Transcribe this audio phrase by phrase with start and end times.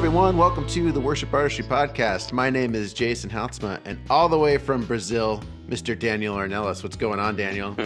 [0.00, 2.32] Hey everyone, welcome to the Worship Artistry Podcast.
[2.32, 5.96] My name is Jason Houtsma, and all the way from Brazil, Mr.
[5.96, 6.82] Daniel Ornelas.
[6.82, 7.76] What's going on, Daniel?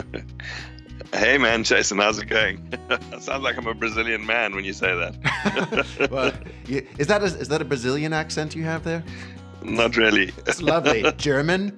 [1.13, 2.73] hey man, Jason, how's it going?
[3.19, 6.09] Sounds like I'm a Brazilian man when you say that.
[6.13, 6.33] well,
[6.69, 9.03] is that a, is that a Brazilian accent you have there?
[9.65, 10.33] Not really.
[10.47, 11.11] It's lovely.
[11.17, 11.77] German?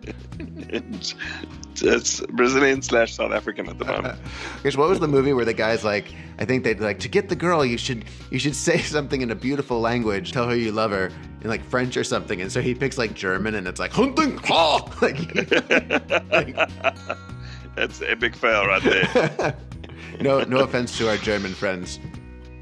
[1.82, 4.18] It's Brazilian slash South African at the moment.
[4.56, 6.06] Because what was the movie where the guy's like,
[6.38, 9.30] I think they'd like to get the girl, you should you should say something in
[9.30, 11.10] a beautiful language, tell her you love her
[11.42, 14.38] in like French or something, and so he picks like German, and it's like hunting
[14.38, 15.34] ha, like,
[16.30, 16.68] like
[17.77, 19.56] that's epic fail right there.
[20.20, 22.00] no, no offense to our German friends.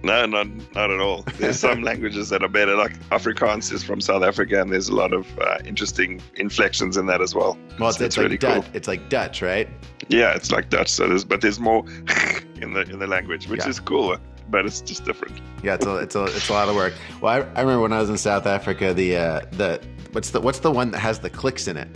[0.04, 1.22] No, not not at all.
[1.38, 2.76] There's some languages that are better.
[2.76, 7.06] Like Afrikaans is from South Africa, and there's a lot of uh, interesting inflections in
[7.06, 7.56] that as well.
[7.78, 8.64] Well, it's, so it's, it's really Dutch.
[8.64, 8.70] Cool.
[8.74, 9.66] It's like Dutch, right?
[10.08, 10.90] Yeah, it's like Dutch.
[10.90, 11.86] So there's, but there's more
[12.60, 13.70] in the in the language, which yeah.
[13.70, 14.16] is cool.
[14.50, 15.40] But it's just different.
[15.62, 16.92] Yeah, it's a it's a it's a lot of work.
[17.22, 19.80] Well, I, I remember when I was in South Africa, the uh, the
[20.12, 21.88] what's the what's the one that has the clicks in it?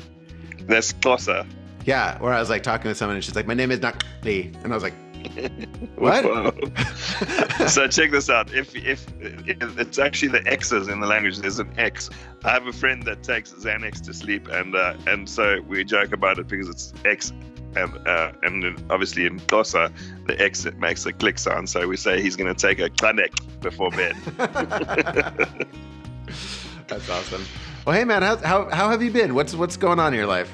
[0.63, 1.47] That's Xhosa.
[1.85, 4.55] Yeah, where I was like talking to someone and she's like, "My name is Nakli,"
[4.65, 4.95] and I was like,
[5.97, 6.25] what?
[7.69, 8.53] so check this out.
[8.53, 12.11] If, if, if it's actually the X's in the language, there's an X.
[12.45, 16.13] I have a friend that takes Xanax to sleep, and uh, and so we joke
[16.13, 17.33] about it because it's X,
[17.77, 19.93] and uh, and obviously in Xhosa,
[20.27, 21.69] the X it makes a click sound.
[21.69, 24.17] So we say he's going to take a Xanax before bed.
[26.89, 27.45] That's awesome.
[27.85, 29.35] Well, hey man, how, how how have you been?
[29.35, 30.53] What's what's going on in your life?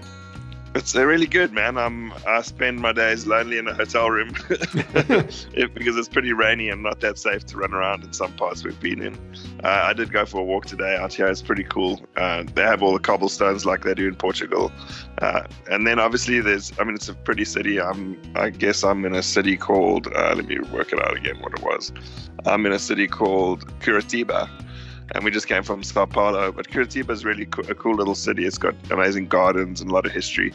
[0.75, 1.79] It's really good, man.
[1.79, 6.83] I'm I spend my days lonely in a hotel room because it's pretty rainy and
[6.83, 9.15] not that safe to run around in some parts we've been in.
[9.63, 11.29] Uh, I did go for a walk today out here.
[11.29, 12.01] It's pretty cool.
[12.17, 14.73] Uh, they have all the cobblestones like they do in Portugal,
[15.19, 16.73] uh, and then obviously there's.
[16.81, 17.81] I mean, it's a pretty city.
[17.81, 18.21] I'm.
[18.35, 20.09] I guess I'm in a city called.
[20.09, 21.39] Uh, let me work it out again.
[21.41, 21.93] What it was.
[22.47, 24.51] I'm in a city called Curitiba
[25.13, 26.53] and we just came from Sao Paulo.
[26.53, 28.45] But Curitiba is really co- a cool little city.
[28.47, 30.53] It's got amazing gardens and a lot of history.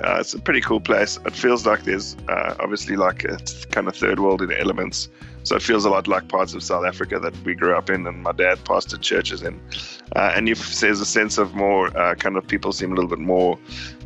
[0.00, 1.18] Uh, it's a pretty cool place.
[1.24, 3.38] It feels like there's uh, obviously like a
[3.70, 5.08] kind of third world in elements.
[5.44, 8.06] So it feels a lot like parts of South Africa that we grew up in
[8.06, 9.60] and my dad pastored churches in.
[10.16, 13.10] Uh, and you, there's a sense of more uh, kind of people seem a little
[13.10, 13.58] bit more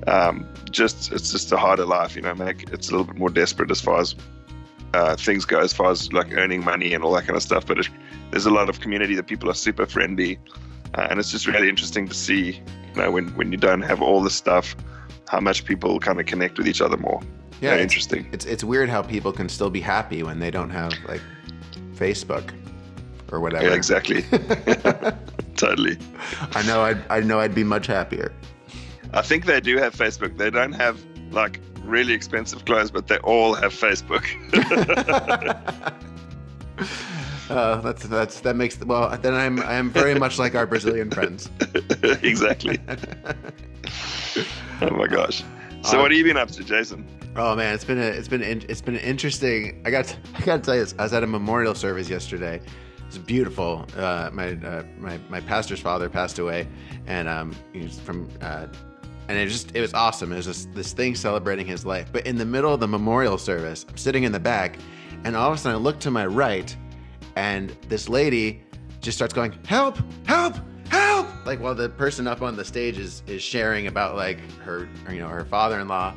[0.08, 3.30] um, just, it's just a harder life, you know, make it's a little bit more
[3.30, 4.14] desperate as far as
[4.94, 7.66] uh, things go as far as like earning money and all that kind of stuff.
[7.66, 7.88] But it,
[8.30, 10.38] there's a lot of community that people are super friendly,
[10.94, 12.62] uh, and it's just really interesting to see,
[12.94, 14.76] you know, when when you don't have all this stuff,
[15.28, 17.20] how much people kind of connect with each other more.
[17.60, 18.28] Yeah, it's, interesting.
[18.32, 21.22] It's it's weird how people can still be happy when they don't have like
[21.94, 22.52] Facebook
[23.32, 23.66] or whatever.
[23.66, 24.22] Yeah, exactly.
[25.56, 25.98] totally.
[26.54, 26.82] I know.
[26.82, 28.32] I'd I know I'd be much happier.
[29.12, 30.36] I think they do have Facebook.
[30.36, 34.24] They don't have like really expensive clothes, but they all have Facebook.
[37.50, 39.16] uh, that's that's that makes well.
[39.18, 41.50] Then I'm I'm very much like our Brazilian friends.
[42.22, 42.78] exactly.
[44.82, 45.42] oh my gosh.
[45.82, 47.06] So uh, what have you been up to, Jason?
[47.36, 49.82] Oh man, it's been a, it's been it's been interesting.
[49.84, 50.94] I got I got to tell you, this.
[50.98, 52.60] I was at a memorial service yesterday.
[53.06, 53.86] It's beautiful.
[53.96, 56.68] Uh, my uh, my my pastor's father passed away,
[57.06, 58.66] and um, he's from uh,
[59.28, 60.32] and it just it was awesome.
[60.32, 62.08] It was just this thing celebrating his life.
[62.12, 64.78] But in the middle of the memorial service, I'm sitting in the back,
[65.24, 66.74] and all of a sudden I look to my right,
[67.38, 68.60] and this lady
[69.00, 69.96] just starts going, "Help!
[70.26, 70.56] Help!
[70.88, 74.88] Help!" Like while the person up on the stage is is sharing about like her,
[75.04, 76.14] her you know her father-in-law,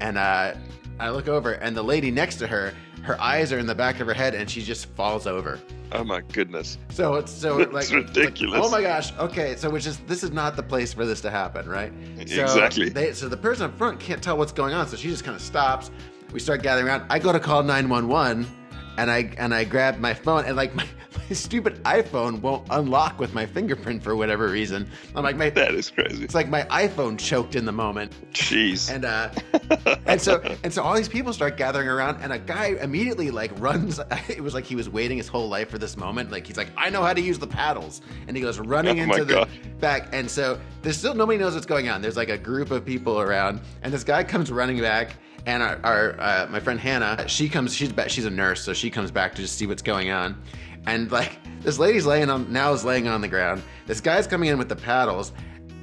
[0.00, 0.54] and uh,
[1.00, 2.72] I look over, and the lady next to her,
[3.02, 5.58] her eyes are in the back of her head, and she just falls over.
[5.90, 6.78] Oh my goodness!
[6.90, 8.60] So it's so like ridiculous.
[8.60, 9.12] Like, oh my gosh!
[9.18, 11.92] Okay, so which is this is not the place for this to happen, right?
[12.28, 12.90] So exactly.
[12.90, 15.34] They, so the person up front can't tell what's going on, so she just kind
[15.34, 15.90] of stops.
[16.32, 17.06] We start gathering around.
[17.10, 18.46] I go to call nine one one,
[19.00, 20.84] and I and I grab my phone, and like my
[21.28, 24.88] my stupid iPhone won't unlock with my fingerprint for whatever reason.
[25.16, 26.22] I'm like, my that is crazy.
[26.22, 28.12] It's like my iPhone choked in the moment.
[28.32, 28.92] Jeez.
[28.92, 29.30] And uh,
[30.06, 33.58] and so and so all these people start gathering around, and a guy immediately like
[33.58, 34.00] runs.
[34.28, 36.30] It was like he was waiting his whole life for this moment.
[36.30, 39.04] Like he's like, I know how to use the paddles, and he goes running oh
[39.04, 39.48] into the
[39.80, 40.10] back.
[40.12, 42.02] And so there's still nobody knows what's going on.
[42.02, 45.16] There's like a group of people around, and this guy comes running back
[45.46, 47.74] and our, our uh, my friend Hannah, she comes.
[47.74, 50.40] She's she's a nurse, so she comes back to just see what's going on
[50.86, 53.62] and like this lady's laying on now is laying on the ground.
[53.86, 55.32] This guy's coming in with the paddles.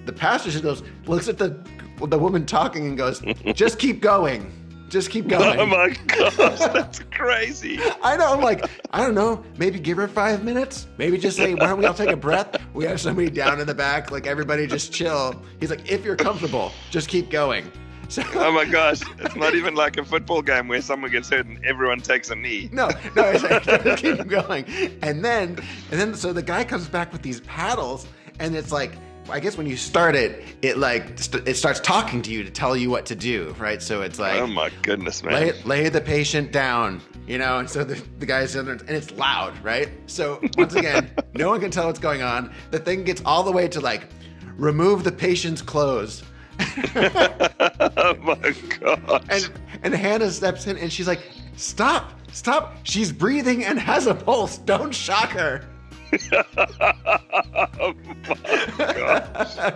[0.06, 1.58] The pastor just goes, looks at the
[2.00, 3.22] the woman talking and goes,
[3.54, 4.54] "Just keep going."
[4.90, 5.60] Just keep going.
[5.60, 7.78] Oh my gosh, that's crazy.
[8.02, 8.32] I know.
[8.32, 9.44] I'm like, I don't know.
[9.58, 10.88] Maybe give her five minutes.
[10.98, 12.56] Maybe just say, why don't we all take a breath?
[12.74, 14.12] We have somebody down in the back.
[14.12, 15.36] Like everybody just chill.
[15.60, 17.70] He's like, if you're comfortable, just keep going.
[18.10, 21.46] So Oh my gosh, it's not even like a football game where someone gets hurt
[21.46, 22.70] and everyone takes a knee.
[22.72, 24.66] no, no, it's like, keep going.
[25.02, 25.58] And then,
[25.92, 28.08] and then, so the guy comes back with these paddles,
[28.40, 28.94] and it's like,
[29.30, 32.50] I guess when you start it, it like st- it starts talking to you to
[32.50, 33.82] tell you what to do, right?
[33.82, 35.34] So it's like, Oh my goodness, man.
[35.34, 38.90] lay, lay the patient down, you know, and so the, the guy's in there, and
[38.90, 39.90] it's loud, right?
[40.06, 42.54] So once again, no one can tell what's going on.
[42.72, 44.08] The thing gets all the way to like,
[44.56, 46.24] remove the patient's clothes.
[46.60, 49.26] Oh my god!
[49.30, 49.52] And
[49.84, 51.22] and Hannah steps in and she's like,
[51.56, 52.14] "Stop!
[52.32, 52.78] Stop!
[52.84, 54.58] She's breathing and has a pulse.
[54.60, 55.68] Don't shock her."
[56.32, 57.94] oh
[58.28, 59.74] my gosh.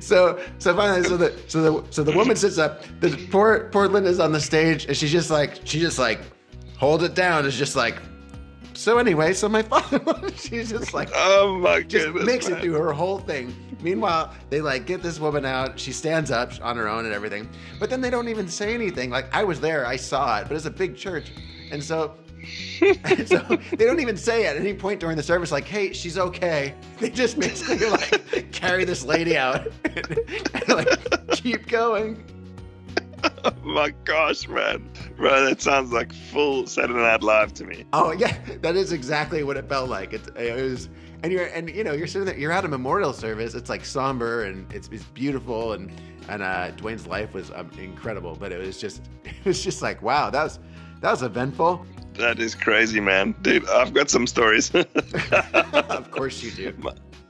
[0.00, 2.82] so so finally, so the so the so the woman sits up.
[3.00, 6.20] The poor poor Linda's on the stage and she's just like she just like
[6.78, 7.46] hold it down.
[7.46, 7.96] It's just like.
[8.76, 12.24] So anyway, so my father, she's just like Oh my just goodness.
[12.26, 12.58] makes man.
[12.58, 13.54] it through her whole thing.
[13.80, 15.78] Meanwhile, they like get this woman out.
[15.80, 17.48] She stands up on her own and everything.
[17.80, 19.10] But then they don't even say anything.
[19.10, 21.32] Like I was there, I saw it, but it's a big church,
[21.72, 22.14] and so.
[23.26, 23.38] so
[23.72, 27.10] they don't even say at any point during the service like hey she's okay they
[27.10, 32.22] just basically like carry this lady out and like keep going
[33.44, 34.88] Oh my gosh, man.
[35.16, 37.84] Bro, that sounds like full Saturday Night Live to me.
[37.92, 40.12] Oh yeah, that is exactly what it felt like.
[40.12, 40.88] It, it was,
[41.22, 43.54] and you're and you know you're sitting there, you're at a memorial service.
[43.54, 45.92] It's like somber and it's, it's beautiful and
[46.28, 50.02] and uh, Dwayne's life was um, incredible, but it was just it was just like
[50.02, 50.58] wow, that was
[51.00, 51.86] that was eventful.
[52.14, 53.34] That is crazy, man.
[53.42, 54.74] Dude, I've got some stories.
[54.74, 56.74] of course you do.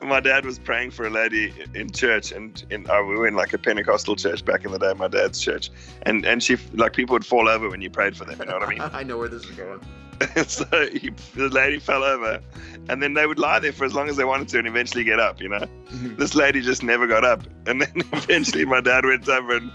[0.03, 3.35] My, dad was praying for a lady in church, and in, uh, we were in
[3.35, 5.71] like a Pentecostal church back in the day, my dad's church,
[6.03, 8.39] and and she like people would fall over when you prayed for them.
[8.39, 8.81] You know what I mean?
[8.93, 9.81] I know where this is going.
[10.47, 12.41] so he, the lady fell over,
[12.89, 15.05] and then they would lie there for as long as they wanted to, and eventually
[15.05, 15.41] get up.
[15.41, 19.57] You know, this lady just never got up, and then eventually my dad went over
[19.57, 19.71] and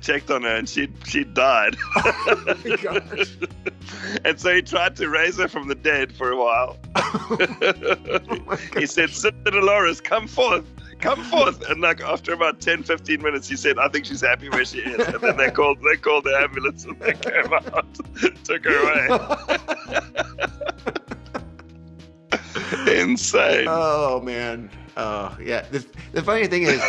[0.00, 1.76] checked on her, and she she died.
[1.96, 3.36] Oh my gosh.
[4.24, 6.76] and so he tried to raise her from the dead for a while.
[6.96, 10.64] Oh he said, Sister Dolores, come forth.
[11.00, 11.62] Come forth.
[11.68, 14.78] And like after about 10, 15 minutes, he said, I think she's happy where she
[14.78, 15.06] is.
[15.06, 17.86] And then they called they called the ambulance and they came out,
[18.44, 19.08] took her away.
[22.86, 23.66] Insane.
[23.68, 24.70] Oh man.
[24.96, 25.62] Oh yeah.
[25.70, 26.82] The, the funny thing is,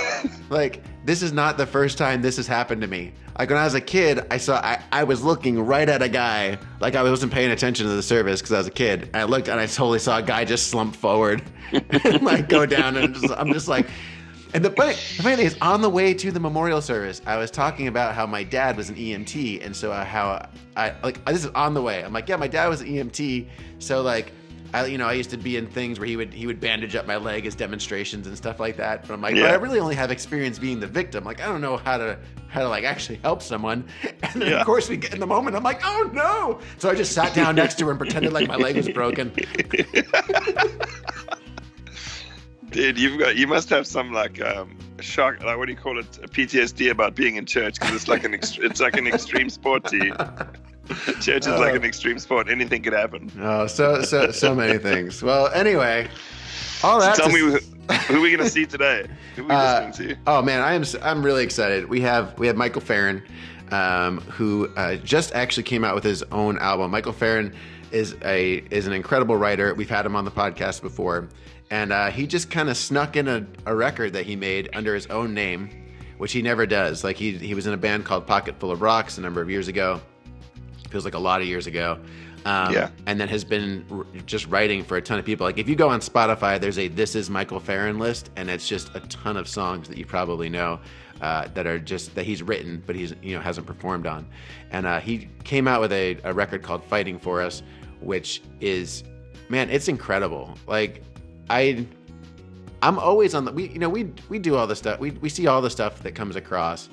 [0.50, 3.14] like, this is not the first time this has happened to me.
[3.38, 6.10] Like when I was a kid, I saw I, I was looking right at a
[6.10, 9.10] guy, like I wasn't paying attention to the service because I was a kid.
[9.14, 12.98] I looked and I totally saw a guy just slump forward and like go down
[12.98, 13.88] and just, I'm just like
[14.54, 17.38] and the funny, the funny thing is, on the way to the memorial service, I
[17.38, 20.46] was talking about how my dad was an EMT, and so how
[20.76, 22.04] I like this is on the way.
[22.04, 23.48] I'm like, yeah, my dad was an EMT,
[23.80, 24.34] so like,
[24.74, 26.96] I you know I used to be in things where he would he would bandage
[26.96, 29.06] up my leg as demonstrations and stuff like that.
[29.08, 31.24] But I'm like, but I really only have experience being the victim.
[31.24, 33.86] Like, I don't know how to how to like actually help someone.
[34.24, 34.60] And then Yeah.
[34.62, 35.56] of course we get in the moment.
[35.58, 36.60] I'm like, oh no!
[36.78, 39.32] So I just sat down next to her and pretended like my leg was broken.
[42.70, 46.00] Dude, you've got you must have some like um shock like what do you call
[46.00, 49.08] it a PTSD about being in church because it's like an ext- it's like an
[49.08, 50.16] extreme sport to you.
[51.22, 51.76] Church is like Oh.
[51.78, 52.50] an extreme sport.
[52.50, 53.32] Anything could happen.
[53.40, 55.22] Oh, so so so many things.
[55.24, 56.08] Well, anyway,
[56.84, 57.16] all that.
[57.16, 59.08] Tell to me s- who, who are we gonna see today?
[59.36, 60.22] Who are we Uh, listening to?
[60.28, 61.88] Oh man, I am I'm really excited.
[61.90, 63.24] We have we have Michael Farren,
[63.72, 66.92] um, who uh, just actually came out with his own album.
[66.92, 67.54] Michael Farren
[67.92, 69.74] is a is an incredible writer.
[69.74, 71.30] We've had him on the podcast before,
[71.70, 74.94] and uh, he just kind of snuck in a, a record that he made under
[74.96, 75.70] his own name,
[76.18, 77.04] which he never does.
[77.04, 79.50] Like he he was in a band called Pocket Full of Rocks a number of
[79.50, 80.02] years ago.
[80.92, 81.98] Feels like a lot of years ago.
[82.46, 82.90] Um, Yeah.
[83.06, 85.46] And then has been r- just writing for a ton of people.
[85.46, 88.68] Like if you go on Spotify, there's a "This Is Michael Farren" list, and it's
[88.68, 90.80] just a ton of songs that you probably know
[91.22, 94.28] uh, that are just that he's written, but he's you know hasn't performed on.
[94.72, 97.62] And uh, he came out with a, a record called "Fighting for Us,"
[98.02, 99.04] which is,
[99.50, 100.58] man, it's incredible.
[100.68, 101.04] Like
[101.50, 101.86] I
[102.82, 105.30] I'm always on the we you know we we do all the stuff we we
[105.30, 106.90] see all the stuff that comes across,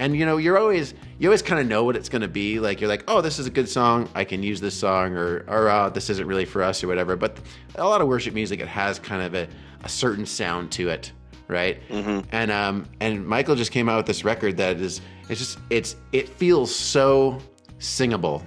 [0.00, 2.58] and you know you're always you always kind of know what it's gonna be.
[2.58, 5.44] Like you're like oh this is a good song I can use this song or
[5.46, 7.14] or uh, this isn't really for us or whatever.
[7.14, 7.38] But
[7.76, 9.46] a lot of worship music it has kind of a,
[9.84, 11.12] a certain sound to it,
[11.46, 11.80] right?
[12.32, 15.94] And um and Michael just came out with this record that is it's just it's
[16.12, 17.38] it feels so
[17.78, 18.42] singable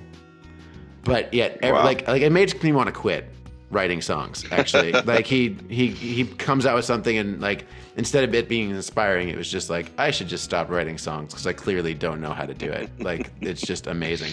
[1.03, 1.83] but yet Wow.
[1.83, 3.27] like like it makes me want to quit
[3.73, 4.91] writing songs actually.
[5.05, 7.65] Like he he he comes out with something and like
[7.97, 11.31] instead of it being inspiring it was just like i should just stop writing songs
[11.31, 12.89] because i clearly don't know how to do it.
[12.99, 14.31] Like it's just amazing.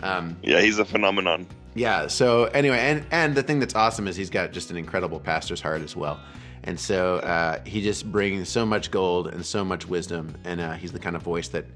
[0.00, 1.46] Um Yeah, he's a phenomenon.
[1.74, 5.18] yeah so anyway and and the thing that's awesome is he's got just an incredible
[5.20, 6.20] pastor's heart as well.
[6.66, 10.72] And so uh, he just brings so much gold and so much wisdom and uh,
[10.72, 11.66] he's the kind of voice that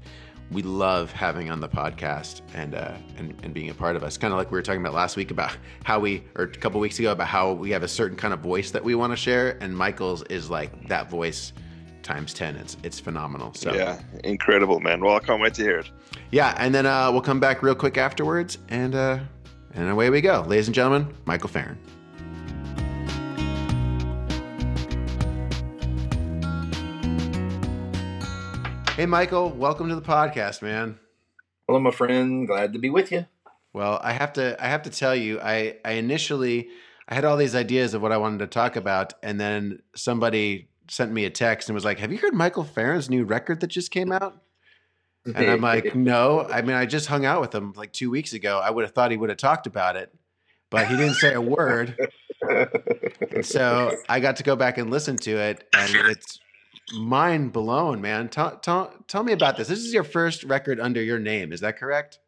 [0.51, 4.17] we love having on the podcast and uh, and and being a part of us.
[4.17, 6.79] Kind of like we were talking about last week about how we or a couple
[6.79, 9.17] weeks ago about how we have a certain kind of voice that we want to
[9.17, 11.53] share, and Michael's is like that voice
[12.01, 13.73] times 10 it's it's phenomenal so.
[13.73, 15.03] Yeah incredible man.
[15.03, 15.91] Well i can't wait to hear it.
[16.31, 19.19] Yeah and then uh, we'll come back real quick afterwards and uh
[19.75, 20.41] and away we go.
[20.47, 21.77] Ladies and gentlemen michael farren
[28.99, 30.99] Hey, Michael, welcome to the podcast, man.
[31.65, 32.45] Hello, my friend.
[32.45, 33.27] Glad to be with you.
[33.71, 36.67] Well, I have to I have to tell you, I I initially
[37.07, 40.67] I had all these ideas of what I wanted to talk about, and then somebody
[40.89, 43.67] sent me a text and was like, "Have you heard Michael Farren's new record that
[43.67, 44.41] just came out?"
[45.25, 48.33] And I'm like, "No." I mean, I just hung out with him like two weeks
[48.33, 48.59] ago.
[48.61, 50.13] I would have thought he would have talked about it,
[50.69, 51.95] but he didn't say a word.
[53.43, 56.41] so I got to go back and listen to it, and it's
[56.93, 58.29] mind blown, man.
[58.29, 59.67] Tell, tell, tell me about this.
[59.67, 61.51] This is your first record under your name.
[61.51, 62.19] Is that correct?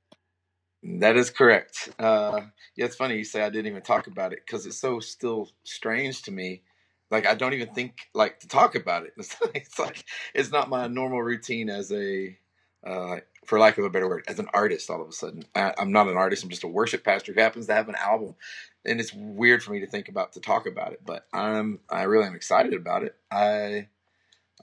[0.83, 1.89] That is correct.
[1.99, 2.41] Uh,
[2.75, 5.49] yeah, it's funny you say I didn't even talk about it because it's so still
[5.63, 6.63] strange to me.
[7.11, 9.13] Like I don't even think like to talk about it.
[9.17, 12.35] It's like it's, like, it's not my normal routine as a,
[12.85, 14.89] uh, for lack of a better word, as an artist.
[14.89, 16.43] All of a sudden, I, I'm not an artist.
[16.43, 18.35] I'm just a worship pastor who happens to have an album,
[18.85, 21.01] and it's weird for me to think about to talk about it.
[21.05, 23.15] But I'm I really am excited about it.
[23.29, 23.89] I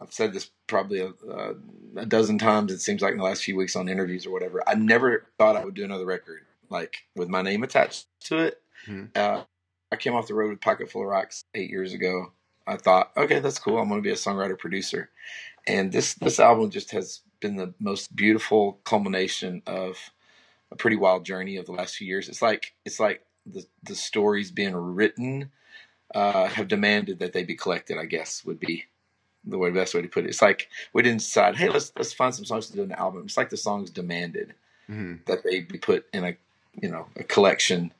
[0.00, 1.54] I've said this probably a, uh,
[1.96, 2.72] a, dozen times.
[2.72, 4.62] It seems like in the last few weeks on interviews or whatever.
[4.66, 8.62] I never thought I would do another record like with my name attached to it.
[8.86, 9.06] Mm-hmm.
[9.14, 9.42] Uh,
[9.90, 12.32] I came off the road with Pocket Full of Rocks eight years ago.
[12.66, 13.78] I thought, okay, that's cool.
[13.78, 15.08] I'm going to be a songwriter producer,
[15.66, 19.96] and this this album just has been the most beautiful culmination of
[20.70, 22.28] a pretty wild journey of the last few years.
[22.28, 25.50] It's like it's like the the stories being written
[26.14, 27.96] uh, have demanded that they be collected.
[27.96, 28.84] I guess would be
[29.48, 30.28] the way best way to put it.
[30.28, 33.22] It's like we didn't decide, hey, let's let's find some songs to do an album.
[33.24, 34.54] It's like the songs demanded
[34.88, 35.16] mm-hmm.
[35.26, 36.36] that they be put in a
[36.80, 37.92] you know a collection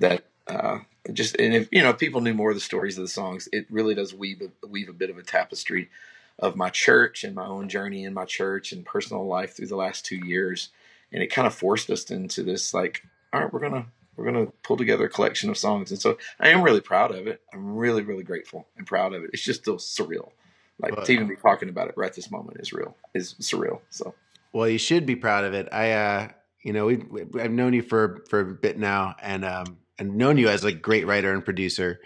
[0.00, 0.78] that uh,
[1.12, 3.48] just and if you know if people knew more of the stories of the songs,
[3.52, 5.90] it really does weave a, weave a bit of a tapestry
[6.38, 9.76] of my church and my own journey in my church and personal life through the
[9.76, 10.70] last two years,
[11.12, 14.46] and it kind of forced us into this like, all right, we're gonna we're gonna
[14.62, 17.40] pull together a collection of songs, and so I am really proud of it.
[17.52, 19.30] I'm really really grateful and proud of it.
[19.32, 20.30] It's just still surreal
[20.78, 23.80] like but, to even be talking about it right this moment is real, is surreal.
[23.90, 24.14] So,
[24.52, 25.68] well, you should be proud of it.
[25.72, 26.28] I, uh,
[26.62, 27.04] you know, we,
[27.40, 30.72] I've known you for for a bit now, and um, and known you as a
[30.72, 32.00] great writer and producer,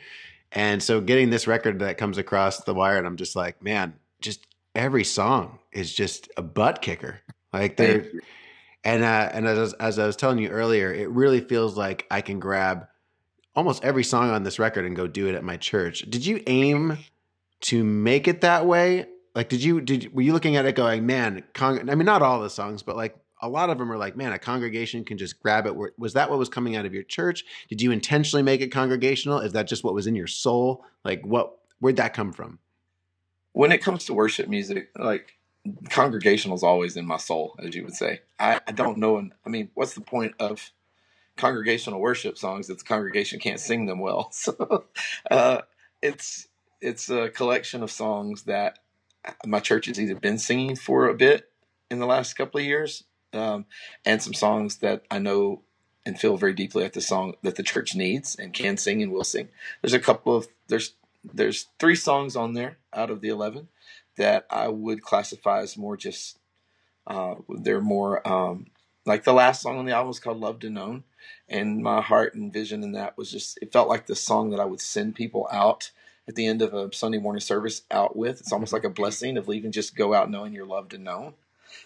[0.53, 3.95] and so getting this record that comes across the wire, and I'm just like, man,
[4.21, 7.21] just every song is just a butt kicker.
[7.53, 8.07] Like they're,
[8.85, 12.21] and uh, and as as I was telling you earlier, it really feels like I
[12.21, 12.87] can grab
[13.57, 16.05] almost every song on this record and go do it at my church.
[16.09, 16.99] Did you aim
[17.63, 19.07] to make it that way?
[19.35, 21.45] Like, did you did were you looking at it going, man?
[21.55, 24.17] Con- I mean, not all the songs, but like a lot of them are like,
[24.17, 25.75] man, a congregation can just grab it.
[25.99, 27.45] Was that what was coming out of your church?
[27.69, 29.39] Did you intentionally make it congregational?
[29.39, 30.85] Is that just what was in your soul?
[31.05, 32.59] Like, what where'd that come from?
[33.53, 35.39] When it comes to worship music, like
[35.91, 38.21] congregational is always in my soul, as you would say.
[38.39, 39.19] I, I don't know.
[39.45, 40.71] I mean, what's the point of
[41.37, 44.31] congregational worship songs if the congregation can't sing them well?
[44.33, 44.85] So
[45.31, 45.63] uh,
[46.03, 46.48] it's
[46.81, 48.79] it's a collection of songs that
[49.45, 51.51] my church has either been singing for a bit
[51.91, 53.67] in the last couple of years, um,
[54.05, 55.63] and some songs that I know
[56.07, 59.13] and feel very deeply at the song that the church needs and can sing and
[59.13, 59.49] will sing.
[59.83, 60.95] There's a couple of there's
[61.25, 63.69] there's three songs on there out of the eleven
[64.17, 66.39] that I would classify as more just
[67.07, 68.67] uh, they're more um,
[69.05, 71.05] like the last song on the album is called "Loved and Known,"
[71.49, 74.61] and my heart and vision in that was just it felt like the song that
[74.61, 75.91] I would send people out
[76.29, 78.41] at the end of a Sunday morning service out with.
[78.41, 81.33] It's almost like a blessing of leaving, just go out knowing you're loved and known.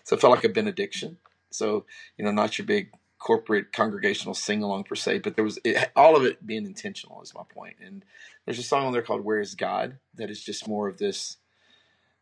[0.02, 1.18] So it felt like a benediction.
[1.50, 1.84] So,
[2.18, 5.90] you know, not your big corporate congregational sing along per se, but there was it,
[5.96, 7.76] all of it being intentional is my point.
[7.80, 8.04] And
[8.44, 11.36] there's a song on there called "Where Is God" that is just more of this,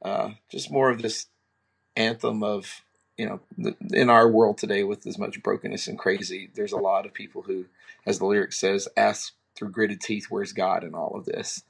[0.03, 1.27] uh, just more of this
[1.97, 2.83] anthem of
[3.17, 6.79] you know, the, in our world today with as much brokenness and crazy, there's a
[6.79, 7.67] lot of people who,
[8.07, 11.63] as the lyric says, ask through gritted teeth, "Where's God?" in all of this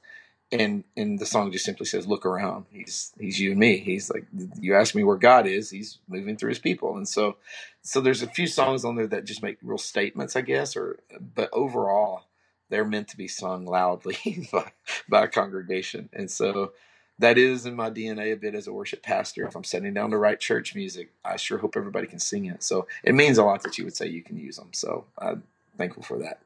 [0.51, 2.65] and and the song just simply says look around.
[2.71, 3.77] He's he's you and me.
[3.77, 4.25] He's like
[4.59, 6.97] you ask me where god is he's moving through his people.
[6.97, 7.37] And so
[7.83, 10.99] so there's a few songs on there that just make real statements i guess or
[11.35, 12.23] but overall
[12.69, 14.17] they're meant to be sung loudly
[14.53, 14.71] by,
[15.09, 16.09] by a congregation.
[16.13, 16.73] And so
[17.19, 19.45] that is in my dna a bit as a worship pastor.
[19.47, 22.63] If i'm setting down to write church music i sure hope everybody can sing it.
[22.63, 25.43] So it means a lot that you would say you can use them so i'm
[25.77, 26.39] thankful for that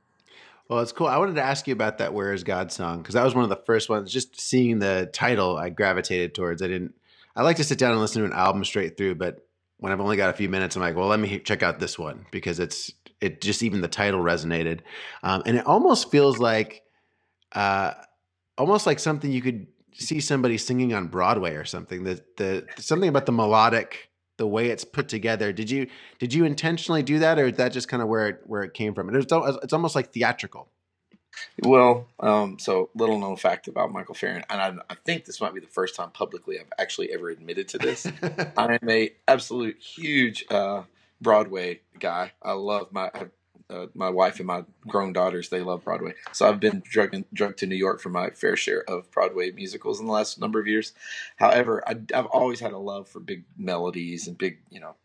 [0.69, 1.07] well, it's cool.
[1.07, 3.43] I wanted to ask you about that "Where Is God" song because that was one
[3.43, 4.11] of the first ones.
[4.11, 6.61] Just seeing the title, I gravitated towards.
[6.61, 6.95] I didn't.
[7.35, 9.45] I like to sit down and listen to an album straight through, but
[9.77, 11.99] when I've only got a few minutes, I'm like, well, let me check out this
[11.99, 14.79] one because it's it just even the title resonated,
[15.23, 16.83] um, and it almost feels like,
[17.51, 17.93] uh,
[18.57, 22.03] almost like something you could see somebody singing on Broadway or something.
[22.05, 25.53] That the something about the melodic, the way it's put together.
[25.53, 25.87] Did you
[26.19, 28.73] did you intentionally do that, or is that just kind of where it where it
[28.73, 29.13] came from?
[29.15, 30.69] It's it's almost like theatrical.
[31.63, 35.53] Well, um, so little known fact about Michael Farren, and I, I, think this might
[35.53, 38.07] be the first time publicly I've actually ever admitted to this.
[38.57, 40.83] I am a absolute huge uh,
[41.21, 42.31] Broadway guy.
[42.41, 43.11] I love my
[43.69, 45.49] uh, my wife and my grown daughters.
[45.49, 49.09] They love Broadway, so I've been drugged to New York for my fair share of
[49.11, 50.93] Broadway musicals in the last number of years.
[51.37, 54.95] However, I, I've always had a love for big melodies and big, you know,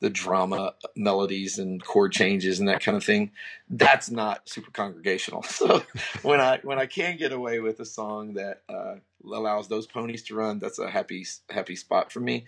[0.00, 3.30] the drama melodies and chord changes and that kind of thing
[3.70, 5.82] that's not super congregational so
[6.22, 8.94] when i when i can get away with a song that uh,
[9.24, 12.44] allows those ponies to run that's a happy happy spot for me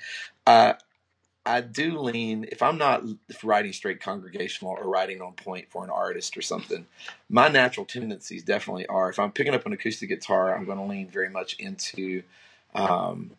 [0.47, 0.75] uh,
[1.47, 3.03] i do lean if i'm not
[3.43, 6.87] writing straight congregational or writing on point for an artist or something
[7.29, 10.85] my natural tendencies definitely are if i'm picking up an acoustic guitar i'm going to
[10.85, 12.23] lean very much into
[12.75, 13.31] um,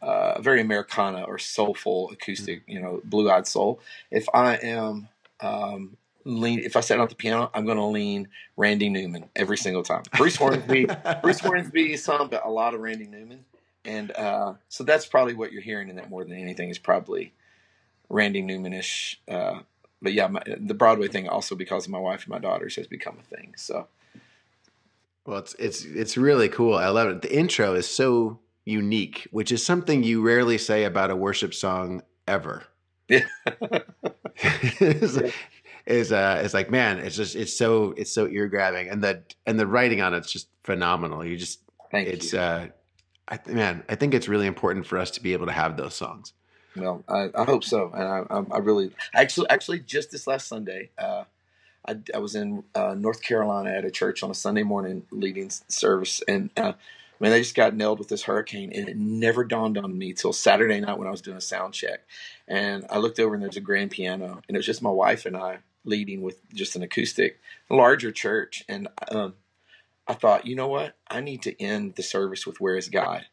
[0.00, 3.80] uh, very Americana or soulful acoustic, you know, blue eyed soul.
[4.10, 5.08] If I am
[5.40, 9.56] um, lean, if I sit at the piano, I'm going to lean Randy Newman every
[9.56, 10.02] single time.
[10.16, 10.86] Bruce Hornsby,
[11.22, 13.44] Bruce Hornsby, some, but a lot of Randy Newman,
[13.84, 17.32] and uh, so that's probably what you're hearing in that more than anything is probably
[18.08, 19.16] Randy Newmanish.
[19.28, 19.60] Uh,
[20.02, 22.86] but yeah, my, the Broadway thing also because of my wife and my daughters has
[22.86, 23.54] become a thing.
[23.56, 23.88] So.
[25.26, 26.74] Well, it's it's it's really cool.
[26.74, 27.22] I love it.
[27.22, 32.02] The intro is so unique, which is something you rarely say about a worship song
[32.28, 32.64] ever.
[33.08, 33.24] Yeah.
[34.80, 35.22] is,
[35.86, 39.22] is uh it's like man it's just it's so it's so ear grabbing and the
[39.46, 42.38] and the writing on it's just phenomenal you just Thank it's you.
[42.38, 42.66] uh
[43.28, 45.94] I man I think it's really important for us to be able to have those
[45.94, 46.32] songs
[46.76, 50.90] well I, I hope so and I, I really actually actually just this last Sunday
[50.98, 51.24] uh
[51.86, 55.50] I, I was in uh, North Carolina at a church on a Sunday morning leading
[55.68, 56.72] service and uh,
[57.20, 60.12] I mean, they just got nailed with this hurricane, and it never dawned on me
[60.12, 62.00] till Saturday night when I was doing a sound check.
[62.48, 65.24] And I looked over, and there's a grand piano, and it was just my wife
[65.24, 67.38] and I leading with just an acoustic,
[67.70, 68.64] larger church.
[68.68, 69.34] And um,
[70.08, 70.96] I thought, you know what?
[71.08, 73.26] I need to end the service with "Where Is God."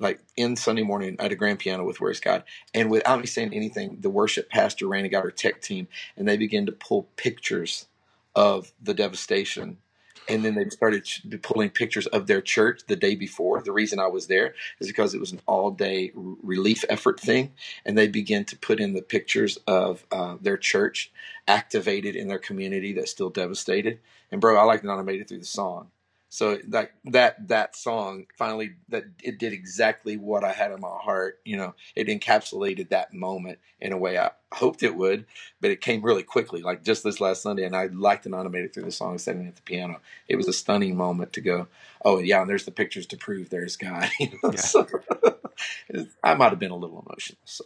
[0.00, 3.54] Like in Sunday morning at a grand piano with "Where's God," and without me saying
[3.54, 7.04] anything, the worship pastor ran and got our tech team, and they began to pull
[7.16, 7.86] pictures
[8.34, 9.78] of the devastation
[10.28, 11.08] and then they started
[11.42, 13.62] pulling pictures of their church the day before.
[13.62, 17.52] The reason I was there is because it was an all day relief effort thing,
[17.84, 21.12] and they began to put in the pictures of uh, their church
[21.48, 24.00] activated in their community that's still devastated.
[24.30, 25.90] And bro, I like that I made it through the song.
[26.32, 30.88] So that that that song finally that it did exactly what I had in my
[30.88, 31.40] heart.
[31.44, 35.26] You know, it encapsulated that moment in a way I hoped it would,
[35.60, 36.62] but it came really quickly.
[36.62, 39.56] Like just this last Sunday, and I liked and animated through the song, sitting at
[39.56, 40.00] the piano.
[40.28, 41.66] It was a stunning moment to go.
[42.04, 44.08] Oh yeah, and there's the pictures to prove there's God.
[44.20, 44.52] You know?
[44.52, 44.60] yeah.
[44.60, 44.86] so,
[46.22, 47.40] I might have been a little emotional.
[47.44, 47.64] So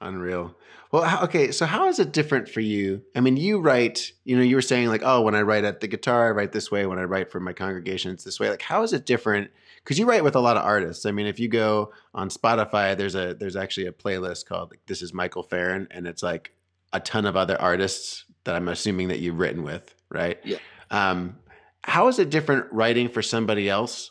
[0.00, 0.54] unreal.
[0.92, 3.02] Well, okay, so how is it different for you?
[3.16, 5.80] I mean, you write, you know, you were saying like, oh, when I write at
[5.80, 6.86] the guitar, I write this way.
[6.86, 8.48] When I write for my congregation, it's this way.
[8.50, 9.50] Like, how is it different?
[9.82, 11.04] Because you write with a lot of artists.
[11.04, 14.80] I mean, if you go on Spotify, there's a there's actually a playlist called like,
[14.86, 16.52] "This Is Michael Farren," and it's like
[16.92, 20.38] a ton of other artists that I'm assuming that you've written with, right?
[20.44, 20.58] Yeah.
[20.90, 21.36] Um,
[21.82, 24.10] how is it different writing for somebody else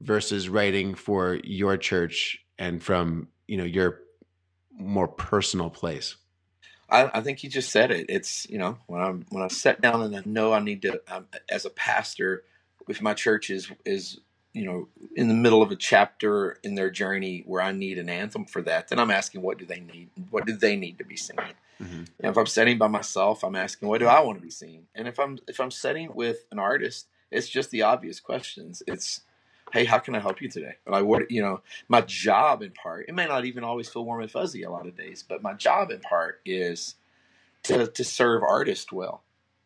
[0.00, 4.00] versus writing for your church and from you know your
[4.76, 6.16] more personal place?
[6.90, 8.06] I, I, think you just said it.
[8.08, 11.00] It's you know when I'm when I sat down and I know I need to
[11.08, 12.44] um, as a pastor,
[12.88, 14.20] if my church is is
[14.52, 18.08] you know in the middle of a chapter in their journey where I need an
[18.08, 20.10] anthem for that, then I'm asking what do they need?
[20.30, 21.54] What do they need to be singing?
[21.82, 22.04] Mm-hmm.
[22.20, 24.86] And if I'm setting by myself, I'm asking what do I want to be singing?
[24.94, 28.82] And if I'm if I'm setting with an artist, it's just the obvious questions.
[28.86, 29.22] It's
[29.72, 30.74] hey, how can I help you today?
[30.86, 34.22] Like what you know, my job in part, it may not even always feel warm
[34.22, 36.96] and fuzzy a lot of days, but my job in part is
[37.64, 39.22] to to serve artists well.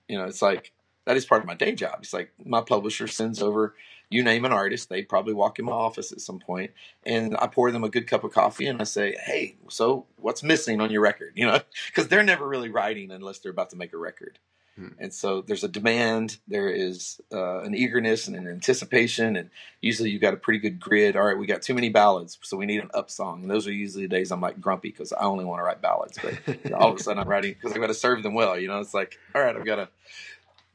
[0.08, 0.72] You know, it's like
[1.04, 1.98] that is part of my day job.
[2.00, 3.74] It's like my publisher sends over
[4.10, 6.72] you name an artist, they probably walk in my office at some point,
[7.04, 10.42] and I pour them a good cup of coffee, and I say, "Hey, so what's
[10.42, 13.76] missing on your record?" You know, because they're never really writing unless they're about to
[13.76, 14.38] make a record.
[14.78, 14.88] Hmm.
[14.98, 20.10] And so there's a demand, there is uh, an eagerness and an anticipation, and usually
[20.10, 21.16] you've got a pretty good grid.
[21.16, 23.42] All right, we got too many ballads, so we need an up song.
[23.42, 25.82] And those are usually the days I'm like grumpy because I only want to write
[25.82, 26.18] ballads.
[26.22, 28.58] But all of a sudden I'm writing because I've got to serve them well.
[28.58, 29.88] You know, it's like, all right, I've got to,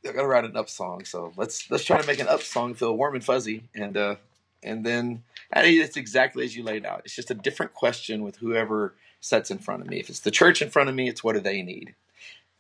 [0.06, 1.06] I've got to write an up song.
[1.06, 4.16] So let's let's try to make an up song feel warm and fuzzy, and uh,
[4.62, 7.02] and then I mean, it's exactly as you laid out.
[7.06, 10.00] It's just a different question with whoever sets in front of me.
[10.00, 11.96] If it's the church in front of me, it's what do they need?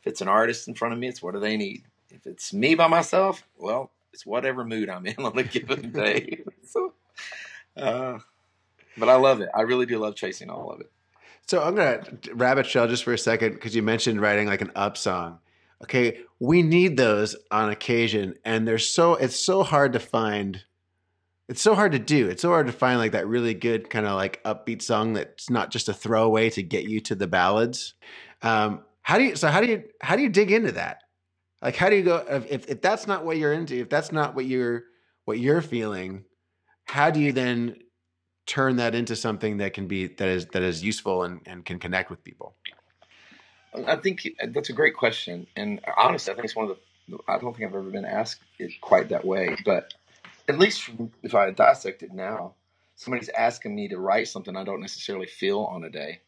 [0.02, 1.84] If it's an artist in front of me, it's what do they need?
[2.10, 6.44] If it's me by myself, well, it's whatever mood I'm in on a given day.
[6.66, 6.94] so,
[7.76, 8.20] uh,
[8.98, 9.50] but I love it.
[9.54, 10.92] I really do love chasing all of it.
[11.48, 12.04] So I'm gonna
[12.34, 15.40] rabbit trail just for a second because you mentioned writing like an up song.
[15.84, 20.64] Okay, we need those on occasion, and they're so it's so hard to find.
[21.50, 22.30] It's so hard to do.
[22.30, 25.50] It's so hard to find like that really good kind of like upbeat song that's
[25.50, 27.96] not just a throwaway to get you to the ballads.
[28.42, 29.36] Um, how do you?
[29.36, 29.84] So how do you?
[30.02, 31.00] How do you dig into that?
[31.62, 33.76] Like, how do you go if if that's not what you're into?
[33.76, 34.84] If that's not what you're
[35.26, 36.24] what you're feeling,
[36.86, 37.76] how do you then
[38.46, 41.78] turn that into something that can be that is that is useful and, and can
[41.80, 42.56] connect with people?
[43.88, 47.18] I think that's a great question, and honestly, I think it's one of the.
[47.28, 49.94] I don't think I've ever been asked it quite that way, but
[50.48, 50.90] at least
[51.22, 52.54] if I dissect it now,
[52.96, 56.22] somebody's asking me to write something I don't necessarily feel on a day.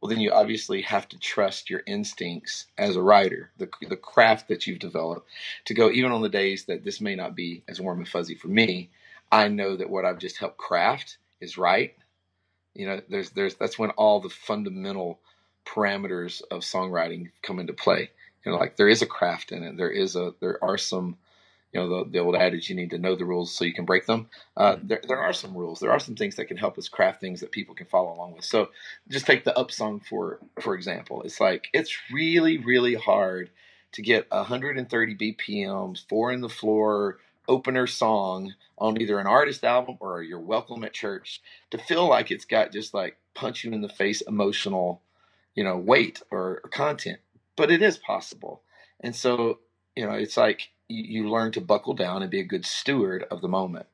[0.00, 4.48] Well, then you obviously have to trust your instincts as a writer, the the craft
[4.48, 5.28] that you've developed,
[5.66, 8.34] to go even on the days that this may not be as warm and fuzzy
[8.34, 8.90] for me.
[9.30, 11.94] I know that what I've just helped craft is right.
[12.74, 15.20] You know, there's there's that's when all the fundamental
[15.68, 18.10] parameters of songwriting come into play.
[18.44, 19.76] You know, like there is a craft in it.
[19.76, 21.16] There is a there are some
[21.72, 23.84] you know the, the old adage you need to know the rules so you can
[23.84, 24.86] break them uh, mm-hmm.
[24.86, 27.40] there, there are some rules there are some things that can help us craft things
[27.40, 28.68] that people can follow along with so
[29.08, 33.50] just take the up song for for example it's like it's really really hard
[33.92, 39.96] to get 130 bpms four in the floor opener song on either an artist album
[40.00, 43.80] or your welcome at church to feel like it's got just like punch you in
[43.80, 45.00] the face emotional
[45.58, 47.18] you know weight or, content
[47.56, 48.62] but it is possible.
[49.00, 49.60] And so
[49.96, 53.24] you know it's like you, you learn to buckle down and be a good steward
[53.32, 53.86] of the moment.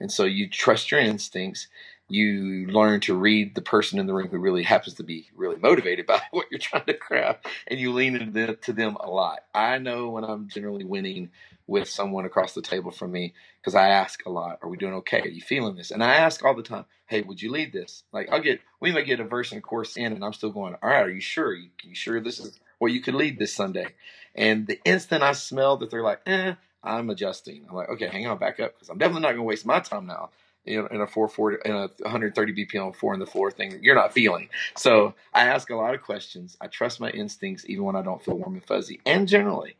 [0.00, 1.68] And so you trust your instincts.
[2.08, 5.58] You learn to read the person in the room who really happens to be really
[5.58, 9.40] motivated by what you're trying to craft and you lean into them a lot.
[9.54, 11.30] I know when i'm generally winning
[11.68, 14.94] with someone across the table from me because I ask a lot, are we doing
[14.94, 15.20] okay?
[15.20, 15.92] Are you feeling this?
[15.92, 18.02] And I ask all the time, hey, would you lead this?
[18.12, 20.74] Like I'll get, we might get a verse and course in and I'm still going,
[20.82, 21.50] all right, are you sure?
[21.50, 23.94] Are you, are you sure this is what you could lead this Sunday?
[24.34, 27.66] And the instant I smell that they're like, eh, I'm adjusting.
[27.68, 29.80] I'm like, okay, hang on, back up because I'm definitely not going to waste my
[29.80, 30.30] time now
[30.76, 33.94] know, in a 440 in a 130 BPM four in the floor thing that you're
[33.94, 34.48] not feeling.
[34.76, 36.56] So I ask a lot of questions.
[36.60, 39.00] I trust my instincts even when I don't feel warm and fuzzy.
[39.06, 39.76] And generally,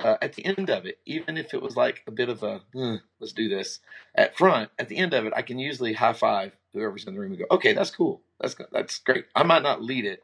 [0.00, 2.60] uh, at the end of it, even if it was like a bit of a
[2.74, 3.80] mm, let's do this
[4.14, 7.20] at front, at the end of it, I can usually high five whoever's in the
[7.20, 9.26] room and go, okay, that's cool, that's that's great.
[9.34, 10.22] I might not lead it,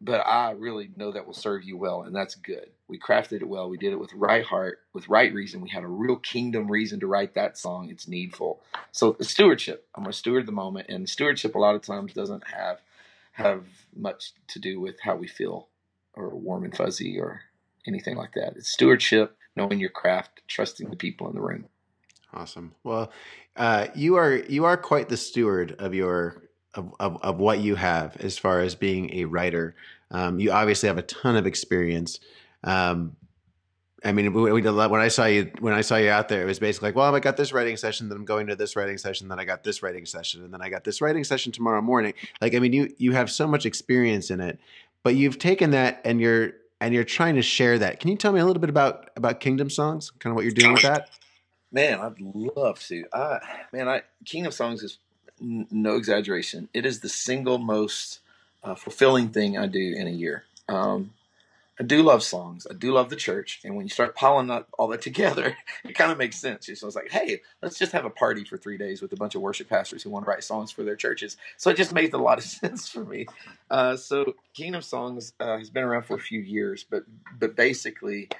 [0.00, 2.70] but I really know that will serve you well, and that's good.
[2.88, 3.68] We crafted it well.
[3.68, 5.60] We did it with right heart, with right reason.
[5.60, 7.90] We had a real kingdom reason to write that song.
[7.90, 8.62] It's needful.
[8.92, 9.86] So stewardship.
[9.94, 12.80] I'm a steward of the moment, and stewardship a lot of times doesn't have
[13.32, 15.68] have much to do with how we feel
[16.14, 17.42] or warm and fuzzy or
[17.86, 18.54] anything like that.
[18.56, 21.66] It's stewardship, knowing your craft, trusting the people in the room.
[22.32, 22.74] Awesome.
[22.84, 23.10] Well,
[23.56, 26.42] uh, you are you are quite the steward of your
[26.74, 29.74] of, of, of what you have as far as being a writer.
[30.10, 32.20] Um, you obviously have a ton of experience.
[32.62, 33.16] Um,
[34.04, 36.46] I mean, we, we, when I saw you when I saw you out there, it
[36.46, 38.96] was basically like, well, I got this writing session, then I'm going to this writing
[38.96, 41.82] session, then I got this writing session, and then I got this writing session tomorrow
[41.82, 42.14] morning.
[42.40, 44.58] Like, I mean, you you have so much experience in it,
[45.02, 48.00] but you've taken that and you're and you're trying to share that.
[48.00, 50.10] Can you tell me a little bit about about Kingdom Songs?
[50.18, 51.10] Kind of what you're doing with that?
[51.72, 53.04] Man, I'd love to.
[53.12, 53.38] I,
[53.72, 54.98] man, I Kingdom Songs is
[55.40, 56.68] n- no exaggeration.
[56.74, 58.20] It is the single most
[58.64, 60.44] uh, fulfilling thing I do in a year.
[60.68, 61.12] Um,
[61.80, 62.66] I do love songs.
[62.70, 63.60] I do love the church.
[63.64, 66.66] And when you start piling up all that together, it kind of makes sense.
[66.66, 69.34] So it's like, hey, let's just have a party for three days with a bunch
[69.34, 71.38] of worship pastors who want to write songs for their churches.
[71.58, 73.26] So it just made a lot of sense for me.
[73.70, 77.04] Uh, so Kingdom Songs uh, has been around for a few years, but
[77.40, 78.30] but basically,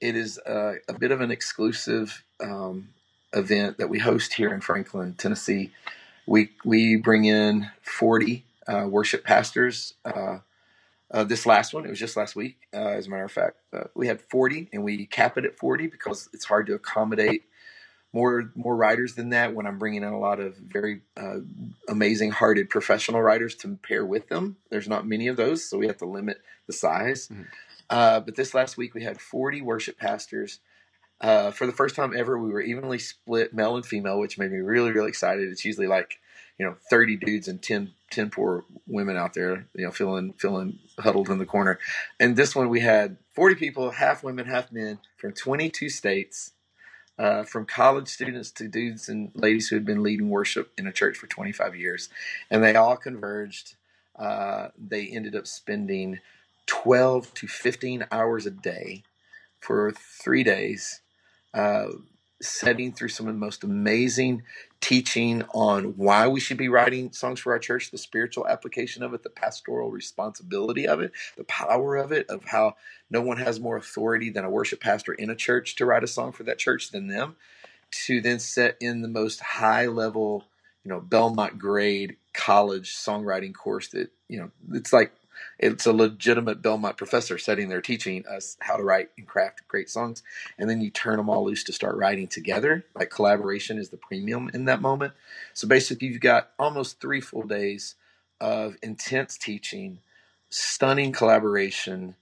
[0.00, 2.90] it is uh, a bit of an exclusive um,
[3.34, 5.72] event that we host here in Franklin, Tennessee.
[6.26, 9.94] We we bring in forty uh, worship pastors
[11.10, 13.56] uh, this last one, it was just last week, uh, as a matter of fact.
[13.72, 17.44] Uh, we had 40, and we cap it at 40 because it's hard to accommodate
[18.12, 21.38] more more writers than that when I'm bringing in a lot of very uh,
[21.88, 24.56] amazing hearted professional riders to pair with them.
[24.70, 27.28] There's not many of those, so we have to limit the size.
[27.28, 27.42] Mm-hmm.
[27.90, 30.60] Uh, but this last week, we had 40 worship pastors.
[31.20, 34.52] Uh, for the first time ever, we were evenly split male and female, which made
[34.52, 35.48] me really, really excited.
[35.48, 36.18] It's usually like
[36.58, 40.78] you know 30 dudes and 10, 10 poor women out there you know feeling feeling
[40.98, 41.78] huddled in the corner
[42.18, 46.52] and this one we had 40 people half women half men from 22 states
[47.18, 50.92] uh, from college students to dudes and ladies who had been leading worship in a
[50.92, 52.08] church for 25 years.
[52.50, 53.74] And they all converged.
[54.16, 56.20] Uh, they ended up spending
[56.66, 59.02] 12 to 15 hours a day
[59.60, 61.00] for three days,
[61.54, 61.88] uh,
[62.40, 64.42] setting through some of the most amazing
[64.80, 69.12] teaching on why we should be writing songs for our church, the spiritual application of
[69.12, 72.76] it, the pastoral responsibility of it, the power of it, of how
[73.10, 76.08] no one has more authority than a worship pastor in a church to write a
[76.08, 77.34] song for that church than them,
[77.90, 80.44] to then set in the most high level,
[80.84, 85.12] you know, Belmont grade college songwriting course that, you know, it's like
[85.58, 89.90] it's a legitimate Belmont professor sitting there teaching us how to write and craft great
[89.90, 90.22] songs.
[90.58, 92.84] And then you turn them all loose to start writing together.
[92.94, 95.14] Like collaboration is the premium in that moment.
[95.54, 97.96] So basically, you've got almost three full days
[98.40, 99.98] of intense teaching,
[100.50, 102.14] stunning collaboration.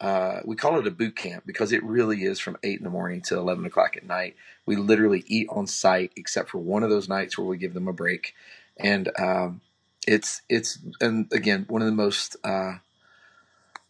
[0.00, 2.90] Uh, we call it a boot camp because it really is from 8 in the
[2.90, 4.36] morning to 11 o'clock at night.
[4.66, 7.88] We literally eat on site, except for one of those nights where we give them
[7.88, 8.34] a break.
[8.76, 9.60] And um,
[10.06, 12.74] it's it's and again one of the most uh,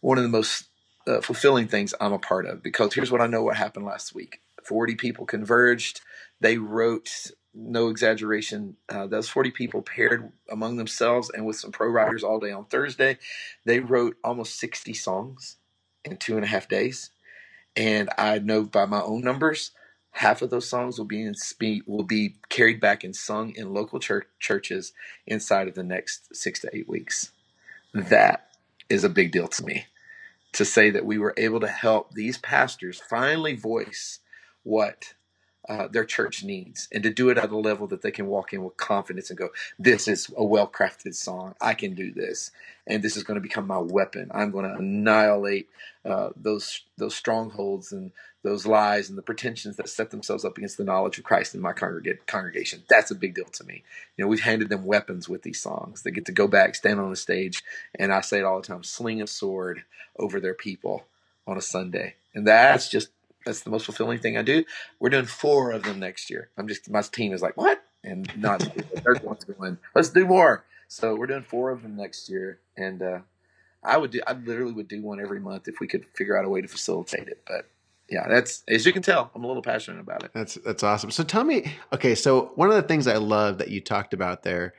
[0.01, 0.65] one of the most
[1.07, 4.13] uh, fulfilling things I'm a part of because here's what I know what happened last
[4.13, 4.39] week.
[4.63, 6.01] 40 people converged.
[6.41, 11.87] They wrote, no exaggeration, uh, those 40 people paired among themselves and with some pro
[11.87, 13.17] writers all day on Thursday.
[13.65, 15.57] They wrote almost 60 songs
[16.03, 17.11] in two and a half days.
[17.75, 19.71] And I know by my own numbers,
[20.15, 23.73] half of those songs will be in speed will be carried back and sung in
[23.73, 24.93] local church, churches
[25.27, 27.31] inside of the next six to eight weeks.
[27.93, 28.47] That
[28.89, 29.87] is a big deal to me.
[30.53, 34.19] To say that we were able to help these pastors finally voice
[34.63, 35.14] what
[35.67, 38.53] uh, their church needs and to do it at a level that they can walk
[38.53, 39.49] in with confidence and go,
[39.79, 41.55] This is a well crafted song.
[41.59, 42.51] I can do this.
[42.87, 44.29] And this is going to become my weapon.
[44.33, 45.69] I'm going to annihilate
[46.03, 48.11] uh, those, those strongholds and
[48.43, 51.61] those lies and the pretensions that set themselves up against the knowledge of Christ in
[51.61, 52.83] my congregation.
[52.87, 53.83] That's a big deal to me.
[54.15, 56.03] You know, we've handed them weapons with these songs.
[56.03, 57.63] They get to go back, stand on the stage,
[57.97, 59.83] and I say it all the time sling a sword
[60.19, 61.05] over their people
[61.47, 62.15] on a Sunday.
[62.35, 63.09] And that's just
[63.45, 64.65] that's the most fulfilling thing I do.
[64.99, 66.49] We're doing four of them next year.
[66.57, 69.77] I'm just my team is like what, and not the third one's going.
[69.93, 70.65] Let's do more.
[70.87, 73.19] So we're doing four of them next year, and uh,
[73.83, 74.21] I would do.
[74.27, 76.67] I literally would do one every month if we could figure out a way to
[76.67, 77.41] facilitate it.
[77.47, 77.67] But
[78.09, 80.31] yeah, that's as you can tell, I'm a little passionate about it.
[80.33, 81.11] That's that's awesome.
[81.11, 84.43] So tell me, okay, so one of the things I love that you talked about
[84.43, 84.73] there,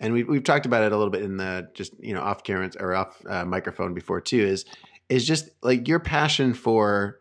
[0.00, 2.42] and we we've talked about it a little bit in the just you know off
[2.44, 4.64] camera or off uh, microphone before too, is
[5.08, 7.20] is just like your passion for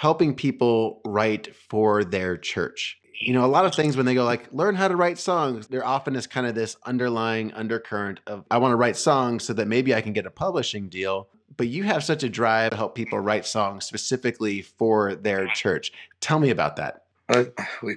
[0.00, 2.98] helping people write for their church.
[3.20, 5.66] You know, a lot of things when they go like learn how to write songs,
[5.66, 9.52] there often is kind of this underlying undercurrent of I want to write songs so
[9.52, 11.28] that maybe I can get a publishing deal.
[11.54, 15.92] But you have such a drive to help people write songs specifically for their church.
[16.20, 17.04] Tell me about that.
[17.28, 17.44] Uh,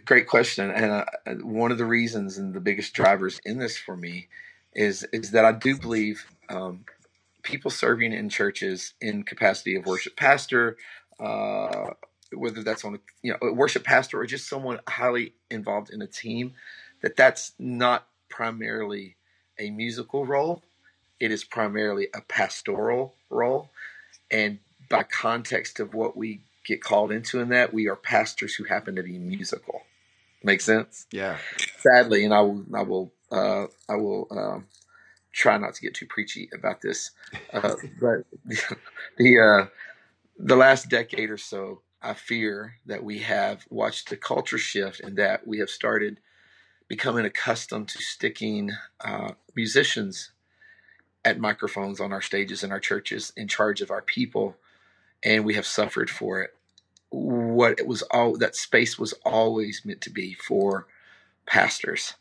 [0.03, 0.71] great question.
[0.71, 1.05] And uh,
[1.41, 4.27] one of the reasons and the biggest drivers in this for me
[4.73, 6.83] is is that I do believe um,
[7.43, 10.77] people serving in churches in capacity of worship pastor,
[11.19, 11.91] uh,
[12.33, 16.01] whether that's on a you know a worship pastor or just someone highly involved in
[16.01, 16.53] a team,
[17.01, 19.17] that that's not primarily
[19.59, 20.63] a musical role.
[21.19, 23.69] It is primarily a pastoral role,
[24.31, 28.63] and by context of what we get called into in that, we are pastors who
[28.65, 29.83] happen to be musical.
[30.43, 31.07] Make sense?
[31.11, 31.37] Yeah.
[31.79, 34.67] Sadly, and I will, I will, uh, I will um,
[35.31, 37.11] try not to get too preachy about this,
[37.53, 38.25] uh, but
[39.17, 39.67] the uh,
[40.37, 45.17] the last decade or so, I fear that we have watched the culture shift and
[45.17, 46.19] that we have started
[46.87, 48.71] becoming accustomed to sticking
[49.03, 50.31] uh, musicians
[51.23, 54.57] at microphones on our stages in our churches in charge of our people,
[55.23, 56.55] and we have suffered for it.
[57.09, 60.87] What it was all that space was always meant to be for
[61.45, 62.15] pastors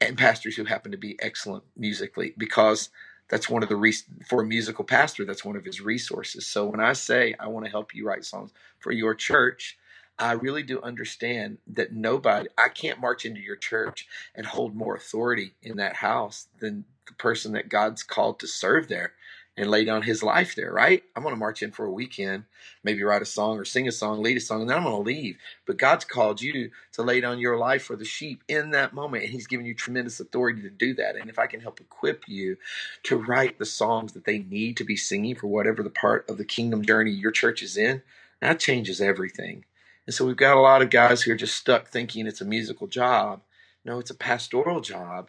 [0.00, 2.90] and pastors who happen to be excellent musically because
[3.30, 3.94] that's one of the re-
[4.28, 6.46] for a musical pastor that's one of his resources.
[6.46, 9.78] So when i say i want to help you write songs for your church
[10.18, 14.96] i really do understand that nobody i can't march into your church and hold more
[14.96, 19.14] authority in that house than the person that god's called to serve there
[19.60, 21.02] and lay down his life there, right?
[21.14, 22.44] I'm going to march in for a weekend,
[22.82, 24.96] maybe write a song or sing a song, lead a song, and then I'm going
[24.96, 25.36] to leave.
[25.66, 29.24] But God's called you to lay down your life for the sheep in that moment,
[29.24, 31.14] and He's given you tremendous authority to do that.
[31.14, 32.56] And if I can help equip you
[33.02, 36.38] to write the songs that they need to be singing for whatever the part of
[36.38, 38.00] the kingdom journey your church is in,
[38.40, 39.66] that changes everything.
[40.06, 42.46] And so we've got a lot of guys who are just stuck thinking it's a
[42.46, 43.42] musical job.
[43.84, 45.28] No, it's a pastoral job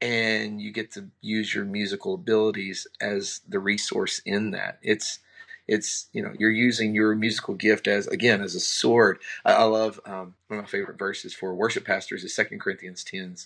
[0.00, 4.78] and you get to use your musical abilities as the resource in that.
[4.82, 5.20] It's
[5.68, 9.18] it's you know you're using your musical gift as again as a sword.
[9.44, 13.04] I, I love um, one of my favorite verses for worship pastors is Second Corinthians
[13.04, 13.36] 10.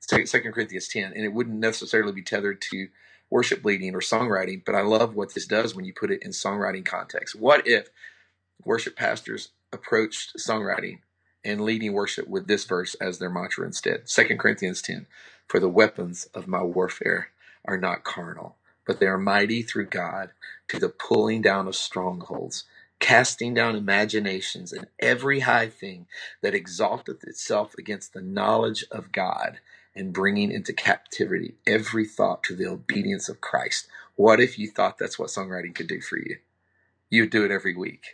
[0.00, 2.88] Second Corinthians 10, and it wouldn't necessarily be tethered to
[3.30, 6.30] worship leading or songwriting, but I love what this does when you put it in
[6.32, 7.34] songwriting context.
[7.34, 7.88] What if
[8.64, 10.98] worship pastors approached songwriting
[11.44, 14.08] and leading worship with this verse as their mantra instead?
[14.08, 15.06] Second Corinthians 10,
[15.52, 17.28] for the weapons of my warfare
[17.66, 20.30] are not carnal, but they are mighty through God
[20.66, 22.64] to the pulling down of strongholds,
[23.00, 26.06] casting down imaginations and every high thing
[26.40, 29.60] that exalteth itself against the knowledge of God,
[29.94, 33.88] and bringing into captivity every thought to the obedience of Christ.
[34.16, 36.38] What if you thought that's what songwriting could do for you?
[37.10, 38.06] You'd do it every week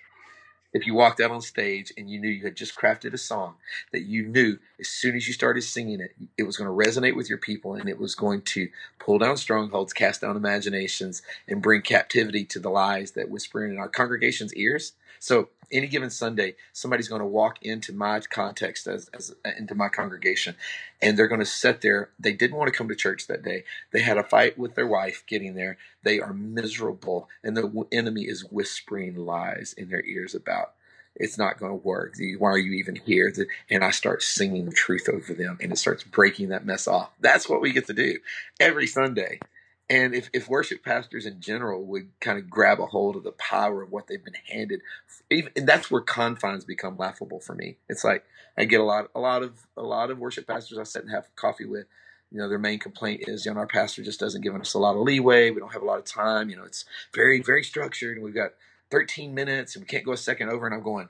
[0.78, 3.54] if you walked out on stage and you knew you had just crafted a song
[3.92, 7.16] that you knew as soon as you started singing it, it was going to resonate
[7.16, 11.62] with your people and it was going to pull down strongholds, cast down imaginations, and
[11.62, 14.92] bring captivity to the lies that whisper in our congregation's ears.
[15.18, 19.88] So any given Sunday, somebody's going to walk into my context as, as into my
[19.88, 20.56] congregation,
[21.02, 22.10] and they're going to sit there.
[22.18, 23.64] They didn't want to come to church that day.
[23.90, 25.76] They had a fight with their wife getting there.
[26.02, 30.72] They are miserable, and the enemy is whispering lies in their ears about
[31.20, 32.14] it's not going to work.
[32.38, 33.32] Why are you even here?
[33.68, 37.10] And I start singing the truth over them, and it starts breaking that mess off.
[37.20, 38.18] That's what we get to do
[38.60, 39.40] every Sunday.
[39.90, 43.32] And if, if worship pastors in general would kind of grab a hold of the
[43.32, 44.82] power of what they've been handed,
[45.30, 47.76] even, and that's where confines become laughable for me.
[47.88, 48.24] It's like
[48.56, 51.10] I get a lot, a lot of, a lot of worship pastors I sit and
[51.12, 51.86] have coffee with.
[52.30, 54.78] You know, their main complaint is, you know, our pastor just doesn't give us a
[54.78, 55.50] lot of leeway.
[55.50, 56.50] We don't have a lot of time.
[56.50, 58.50] You know, it's very, very structured, and we've got
[58.90, 60.66] 13 minutes, and we can't go a second over.
[60.66, 61.08] And I'm going,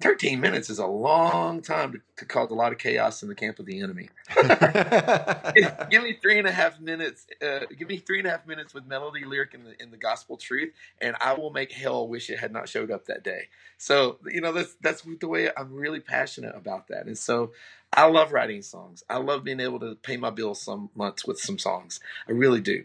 [0.00, 3.34] 13 minutes is a long time to, to, cause a lot of chaos in the
[3.34, 4.08] camp of the enemy.
[5.90, 7.26] give me three and a half minutes.
[7.42, 9.96] Uh, give me three and a half minutes with melody, lyric, and the, in the
[9.96, 13.48] gospel truth, and I will make hell wish it had not showed up that day.
[13.76, 17.50] So you know that's that's the way I'm really passionate about that, and so
[17.92, 19.02] I love writing songs.
[19.10, 21.98] I love being able to pay my bills some months with some songs.
[22.28, 22.84] I really do.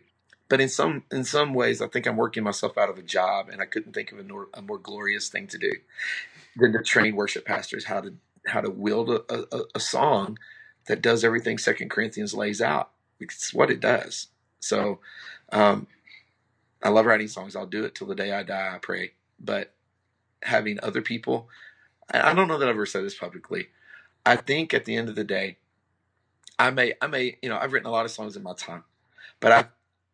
[0.50, 3.50] But in some in some ways, I think I'm working myself out of a job,
[3.50, 5.74] and I couldn't think of a more, a more glorious thing to do
[6.58, 8.14] than to train worship pastors how to
[8.48, 10.38] how to wield a, a, a song
[10.88, 12.92] that does everything Second Corinthians lays out.
[13.20, 14.28] It's what it does.
[14.60, 15.00] So
[15.52, 15.88] um,
[16.84, 17.56] I love writing songs.
[17.56, 18.74] I'll do it till the day I die.
[18.76, 19.14] I pray.
[19.40, 19.74] But
[20.44, 21.50] having other people,
[22.12, 23.70] I don't know that I've ever said this publicly.
[24.26, 25.58] I think at the end of the day,
[26.60, 28.84] I may, I may, you know, I've written a lot of songs in my time,
[29.40, 29.66] but I,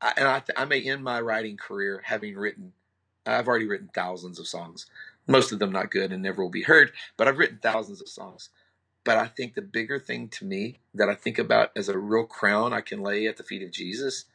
[0.01, 2.73] I and I, I may end my writing career having written.
[3.25, 4.87] I've already written thousands of songs
[5.29, 8.09] most of them not good and never will be heard, but I've written thousands of
[8.09, 8.49] songs.
[9.05, 12.25] But I think the bigger thing to me that I think about as a real
[12.25, 14.25] crown I can lay at the feet of Jesus,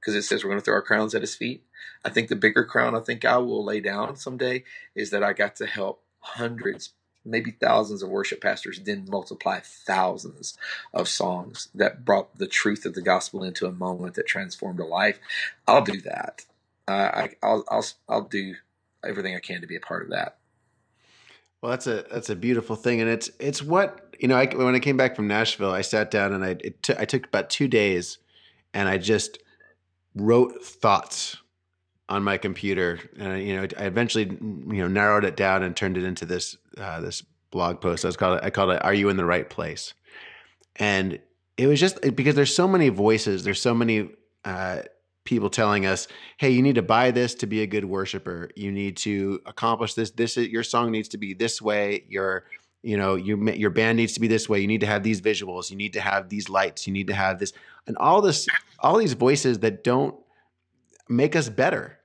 [0.00, 1.64] because it says we're going to throw our crowns at his feet.
[2.04, 4.64] I think the bigger crown I think I will lay down someday
[4.96, 6.90] is that I got to help hundreds,
[7.24, 10.58] maybe thousands of worship pastors, then multiply thousands
[10.94, 14.86] of songs that brought the truth of the gospel into a moment that transformed a
[14.86, 15.20] life.
[15.68, 16.46] I'll do that.
[16.88, 18.56] Uh, I, I'll, I'll, I'll do
[19.06, 20.37] everything I can to be a part of that.
[21.60, 24.36] Well, that's a that's a beautiful thing, and it's it's what you know.
[24.36, 26.54] I, when I came back from Nashville, I sat down and I
[27.04, 28.18] took about two days,
[28.72, 29.38] and I just
[30.14, 31.36] wrote thoughts
[32.08, 35.96] on my computer, and you know I eventually you know narrowed it down and turned
[35.96, 38.04] it into this uh, this blog post.
[38.04, 39.94] I was called I called it "Are You in the Right Place?"
[40.76, 41.18] and
[41.56, 44.10] it was just because there's so many voices, there's so many
[44.44, 44.82] uh,
[45.28, 48.48] people telling us, "Hey, you need to buy this to be a good worshiper.
[48.56, 50.10] You need to accomplish this.
[50.10, 52.04] This is your song needs to be this way.
[52.08, 52.44] Your
[52.82, 54.60] you know your your band needs to be this way.
[54.60, 55.70] You need to have these visuals.
[55.70, 56.86] You need to have these lights.
[56.86, 57.52] You need to have this
[57.86, 58.48] and all this
[58.80, 60.16] all these voices that don't
[61.10, 61.98] make us better.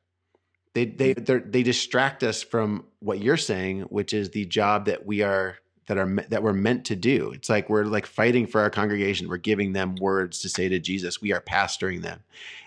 [0.73, 5.21] They they they distract us from what you're saying, which is the job that we
[5.21, 7.31] are that are that we're meant to do.
[7.31, 9.27] It's like we're like fighting for our congregation.
[9.27, 11.21] We're giving them words to say to Jesus.
[11.21, 12.21] We are pastoring them,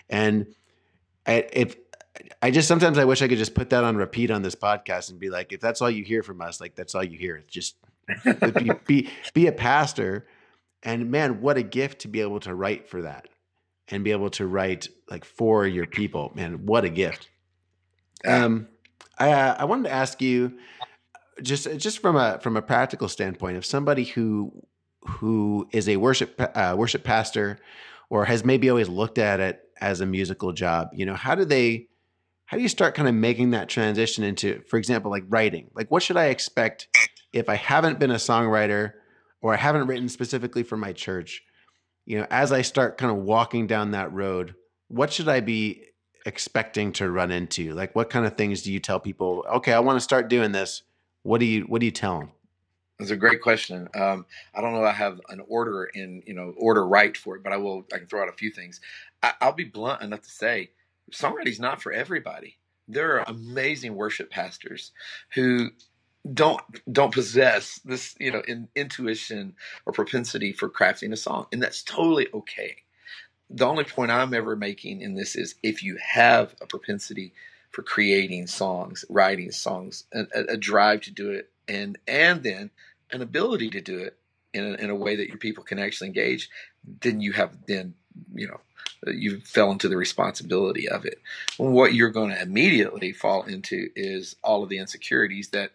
[0.09, 0.47] and
[1.25, 1.75] I, if
[2.41, 5.09] I just sometimes I wish I could just put that on repeat on this podcast
[5.09, 7.43] and be like, if that's all you hear from us, like that's all you hear.
[7.47, 7.75] Just
[8.23, 10.27] be, be be a pastor,
[10.83, 13.27] and man, what a gift to be able to write for that,
[13.87, 16.31] and be able to write like for your people.
[16.35, 17.29] Man, what a gift.
[18.25, 18.67] Um,
[19.17, 20.57] I uh, I wanted to ask you
[21.41, 24.51] just just from a from a practical standpoint, if somebody who
[25.01, 27.59] who is a worship uh, worship pastor
[28.09, 31.45] or has maybe always looked at it as a musical job you know how do
[31.45, 31.87] they
[32.45, 35.89] how do you start kind of making that transition into for example like writing like
[35.91, 36.87] what should i expect
[37.31, 38.93] if i haven't been a songwriter
[39.41, 41.43] or i haven't written specifically for my church
[42.05, 44.55] you know as i start kind of walking down that road
[44.87, 45.87] what should i be
[46.27, 47.73] expecting to run into?
[47.73, 49.45] Like, what kind of things do you tell people?
[49.55, 50.83] Okay, I want to start doing this.
[51.27, 52.31] What do you What do you tell them?
[52.99, 53.89] It's a great question.
[53.95, 54.25] Um,
[54.55, 54.85] I don't know.
[54.85, 57.85] I have an order in you know order right for it, but I will.
[57.93, 58.79] I can throw out a few things.
[59.21, 60.71] I, I'll be blunt enough to say,
[61.11, 62.57] songwriting's not for everybody.
[62.87, 64.93] There are amazing worship pastors
[65.35, 65.71] who
[66.33, 66.61] don't
[66.93, 69.55] don't possess this you know in, intuition
[69.85, 72.77] or propensity for crafting a song, and that's totally okay.
[73.49, 77.33] The only point I'm ever making in this is if you have a propensity
[77.71, 82.69] for creating songs, writing songs, a, a drive to do it, and and then
[83.11, 84.17] an ability to do it
[84.53, 86.49] in a, in a way that your people can actually engage,
[87.01, 87.93] then you have then
[88.33, 88.59] you know
[89.05, 91.21] you fell into the responsibility of it.
[91.57, 95.71] What you're going to immediately fall into is all of the insecurities that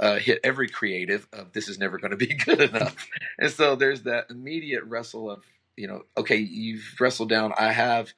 [0.00, 3.08] uh, hit every creative of this is never going to be good enough.
[3.38, 5.42] and so there's that immediate wrestle of,
[5.76, 8.12] you know, okay, you've wrestled down, I have,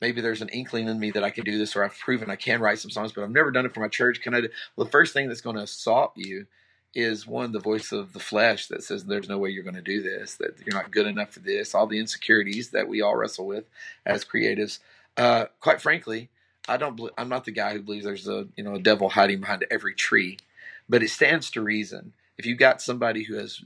[0.00, 2.36] maybe there's an inkling in me that I can do this or I've proven I
[2.36, 4.20] can write some songs, but I've never done it for my church.
[4.20, 4.48] Can I do?
[4.76, 6.46] Well, the first thing that's going to assault you
[6.96, 9.82] is one the voice of the flesh that says there's no way you're going to
[9.82, 13.14] do this that you're not good enough for this all the insecurities that we all
[13.14, 13.64] wrestle with
[14.06, 14.78] as creatives
[15.18, 16.30] uh, quite frankly
[16.68, 19.40] i don't i'm not the guy who believes there's a you know a devil hiding
[19.40, 20.38] behind every tree
[20.88, 23.60] but it stands to reason if you've got somebody who has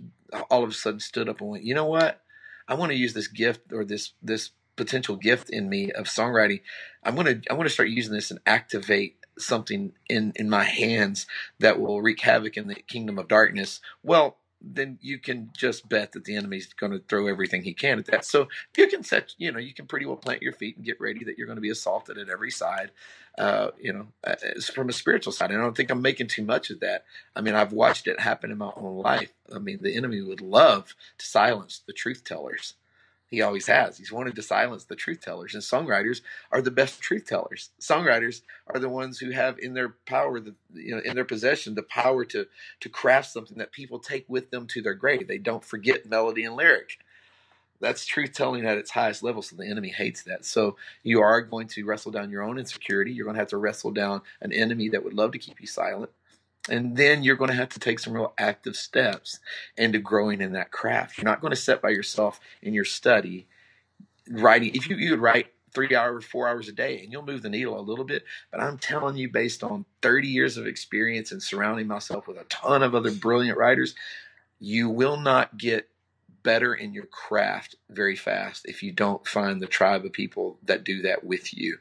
[0.50, 2.20] all of a sudden stood up and went you know what
[2.66, 4.50] i want to use this gift or this this
[4.80, 6.60] potential gift in me of songwriting
[7.04, 10.64] i'm going to i want to start using this and activate something in in my
[10.64, 11.26] hands
[11.58, 16.12] that will wreak havoc in the kingdom of darkness well then you can just bet
[16.12, 18.24] that the enemy's going to throw everything he can at that.
[18.24, 21.00] So you can set, you know, you can pretty well plant your feet and get
[21.00, 22.90] ready that you're going to be assaulted at every side,
[23.38, 24.34] uh, you know, uh,
[24.74, 25.50] from a spiritual side.
[25.50, 27.04] I don't think I'm making too much of that.
[27.34, 29.32] I mean, I've watched it happen in my own life.
[29.54, 32.74] I mean, the enemy would love to silence the truth tellers.
[33.30, 33.96] He always has.
[33.96, 36.20] He's wanted to silence the truth tellers, and songwriters
[36.50, 37.70] are the best truth tellers.
[37.80, 41.76] Songwriters are the ones who have in their power, the you know, in their possession,
[41.76, 42.46] the power to
[42.80, 45.28] to craft something that people take with them to their grave.
[45.28, 46.98] They don't forget melody and lyric.
[47.80, 49.42] That's truth telling at its highest level.
[49.42, 50.44] So the enemy hates that.
[50.44, 53.12] So you are going to wrestle down your own insecurity.
[53.12, 55.66] You're going to have to wrestle down an enemy that would love to keep you
[55.66, 56.10] silent.
[56.68, 59.40] And then you're going to have to take some real active steps
[59.76, 61.16] into growing in that craft.
[61.16, 63.46] You're not going to sit by yourself in your study
[64.28, 64.74] writing.
[64.74, 67.48] If you, you would write three hours, four hours a day, and you'll move the
[67.48, 68.24] needle a little bit.
[68.50, 72.44] But I'm telling you, based on 30 years of experience and surrounding myself with a
[72.44, 73.94] ton of other brilliant writers,
[74.58, 75.88] you will not get
[76.42, 80.84] better in your craft very fast if you don't find the tribe of people that
[80.84, 81.78] do that with you.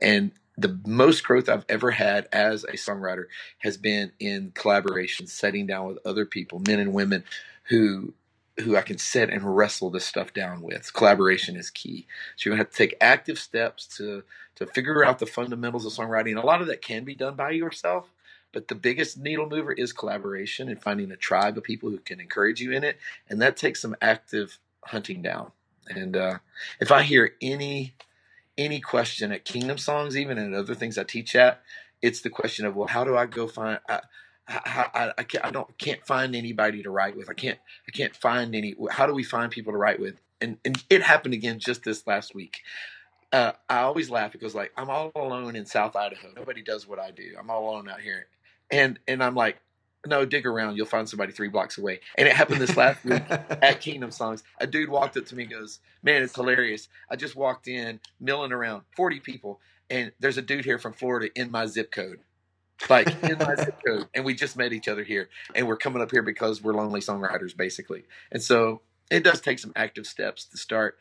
[0.00, 3.24] And the most growth I've ever had as a songwriter
[3.58, 7.24] has been in collaboration, setting down with other people, men and women
[7.64, 8.14] who
[8.60, 10.92] who I can sit and wrestle this stuff down with.
[10.92, 12.06] Collaboration is key.
[12.36, 14.22] So you're gonna have to take active steps to
[14.56, 16.40] to figure out the fundamentals of songwriting.
[16.40, 18.12] A lot of that can be done by yourself,
[18.52, 22.20] but the biggest needle mover is collaboration and finding a tribe of people who can
[22.20, 22.98] encourage you in it,
[23.30, 25.52] and that takes some active hunting down.
[25.88, 26.38] And uh,
[26.80, 27.94] if I hear any
[28.60, 31.62] any question at Kingdom Songs, even and other things I teach at,
[32.02, 33.80] it's the question of well, how do I go find?
[33.88, 34.00] I,
[34.48, 37.30] I, I, can't, I don't can't find anybody to write with.
[37.30, 37.58] I can't
[37.88, 38.76] I can't find any.
[38.90, 40.16] How do we find people to write with?
[40.40, 42.60] And and it happened again just this last week.
[43.32, 46.28] Uh, I always laugh because like I'm all alone in South Idaho.
[46.36, 47.34] Nobody does what I do.
[47.38, 48.26] I'm all alone out here,
[48.70, 49.60] and and I'm like,
[50.06, 50.76] no, dig around.
[50.76, 52.00] You'll find somebody three blocks away.
[52.16, 54.42] And it happened this last week at Kingdom Songs.
[54.58, 56.88] A dude walked up to me and goes, Man, it's hilarious.
[57.10, 61.28] I just walked in, milling around, 40 people, and there's a dude here from Florida
[61.34, 62.20] in my zip code.
[62.88, 64.08] Like in my zip code.
[64.14, 65.28] And we just met each other here.
[65.54, 68.04] And we're coming up here because we're lonely songwriters, basically.
[68.32, 68.80] And so
[69.10, 70.96] it does take some active steps to start,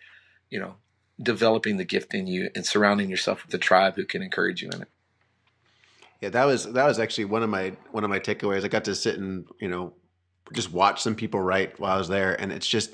[0.50, 0.76] you know,
[1.22, 4.70] developing the gift in you and surrounding yourself with a tribe who can encourage you
[4.70, 4.90] in it.
[6.22, 8.66] Yeah, that was that was actually one of my one of my takeaways.
[8.66, 9.94] I got to sit and you know
[10.54, 12.92] just watch some people write while I was there, and it's just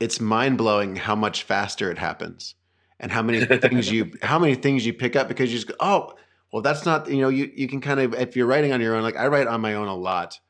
[0.00, 2.56] it's mind blowing how much faster it happens,
[2.98, 5.74] and how many things you how many things you pick up because you just go,
[5.78, 6.14] oh
[6.52, 8.96] well that's not you know you you can kind of if you're writing on your
[8.96, 10.40] own like I write on my own a lot,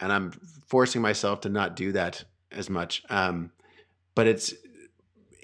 [0.00, 0.32] and I'm
[0.66, 3.02] forcing myself to not do that as much.
[3.10, 3.50] Um,
[4.14, 4.52] but it's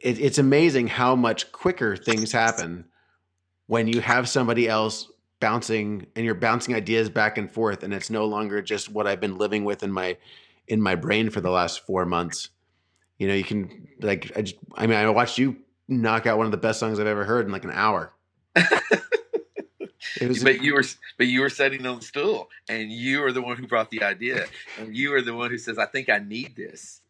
[0.02, 2.86] it, it's amazing how much quicker things happen
[3.66, 5.10] when you have somebody else
[5.40, 9.20] bouncing and you're bouncing ideas back and forth and it's no longer just what I've
[9.20, 10.16] been living with in my
[10.66, 12.48] in my brain for the last 4 months.
[13.18, 15.56] You know, you can like I, just, I mean I watched you
[15.88, 18.12] knock out one of the best songs I've ever heard in like an hour.
[18.56, 20.84] it was but you were
[21.18, 24.02] but you were sitting on the stool and you are the one who brought the
[24.02, 24.46] idea
[24.78, 27.00] and you are the one who says I think I need this.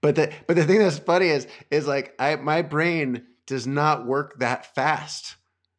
[0.00, 4.06] But the but the thing that's funny is is like I my brain does not
[4.06, 5.36] work that fast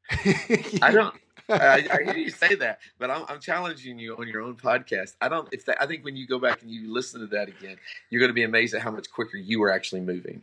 [0.82, 1.16] I don't.
[1.50, 5.16] I, I, hear you say that, but I'm, I'm, challenging you on your own podcast.
[5.22, 5.48] I don't.
[5.52, 7.78] If that, I think when you go back and you listen to that again,
[8.10, 10.41] you're going to be amazed at how much quicker you were actually moving.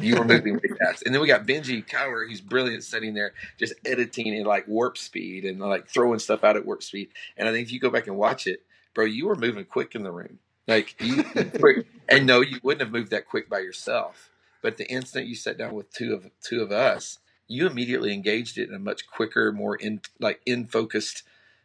[0.00, 1.04] You were moving way fast.
[1.04, 4.98] And then we got Benji Cowart, who's brilliant, sitting there just editing in like warp
[4.98, 7.10] speed and like throwing stuff out at warp speed.
[7.36, 8.62] And I think if you go back and watch it,
[8.94, 10.38] bro, you were moving quick in the room.
[10.66, 11.24] Like you,
[12.08, 14.30] and no, you wouldn't have moved that quick by yourself.
[14.62, 17.18] But the instant you sat down with two of two of us,
[17.50, 21.24] you immediately engaged it in a much quicker, more in like in focused,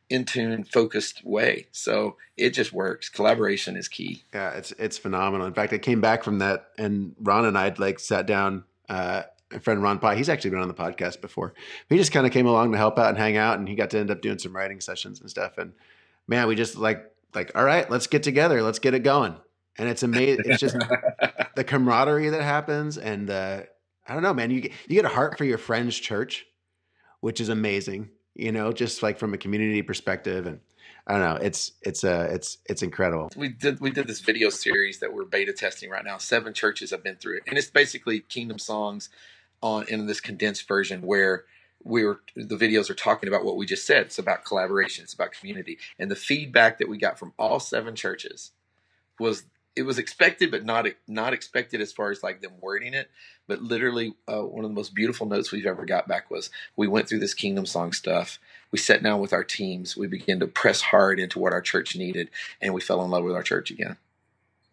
[0.10, 1.68] in tune, focused way.
[1.72, 3.08] So it just works.
[3.08, 4.24] Collaboration is key.
[4.34, 5.46] Yeah, it's it's phenomenal.
[5.46, 8.64] In fact, I came back from that, and Ron and I had like sat down.
[8.90, 11.54] Uh, my friend Ron Pye, he's actually been on the podcast before.
[11.88, 13.92] He just kind of came along to help out and hang out, and he got
[13.92, 15.60] to end up doing some writing sessions and stuff.
[15.60, 15.74] And
[16.28, 19.36] man, we just like like, all right, let's get together, let's get it going.
[19.78, 20.46] And it's amazing.
[20.48, 20.78] It's just
[21.56, 23.68] the camaraderie that happens, and the
[24.08, 24.52] I don't know, man.
[24.52, 26.46] You get you get a heart for your friend's church,
[27.22, 28.10] which is amazing.
[28.36, 30.60] You know, just like from a community perspective, and
[31.08, 31.36] I don't know.
[31.42, 33.32] It's it's uh it's it's incredible.
[33.36, 36.18] We did we did this video series that we're beta testing right now.
[36.18, 39.10] Seven churches have been through it, and it's basically Kingdom songs
[39.62, 41.46] on in this condensed version where
[41.84, 44.08] we were the videos are talking about what we just said.
[44.08, 45.04] It's about collaboration.
[45.04, 48.52] It's about community, and the feedback that we got from all seven churches
[49.20, 49.46] was
[49.76, 53.10] it was expected, but not not expected as far as like them wording it.
[53.48, 56.88] But literally, uh, one of the most beautiful notes we've ever got back was we
[56.88, 58.40] went through this Kingdom Song stuff.
[58.72, 59.96] We sat down with our teams.
[59.96, 62.30] We began to press hard into what our church needed,
[62.62, 63.98] and we fell in love with our church again.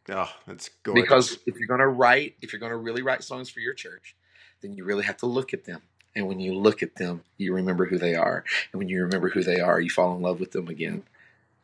[0.09, 1.03] Oh, that's gorgeous.
[1.03, 3.75] Because if you're going to write, if you're going to really write songs for your
[3.75, 4.17] church,
[4.61, 5.83] then you really have to look at them.
[6.15, 8.45] And when you look at them, you remember who they are.
[8.73, 11.05] And when you remember who they are, you fall in love with them again.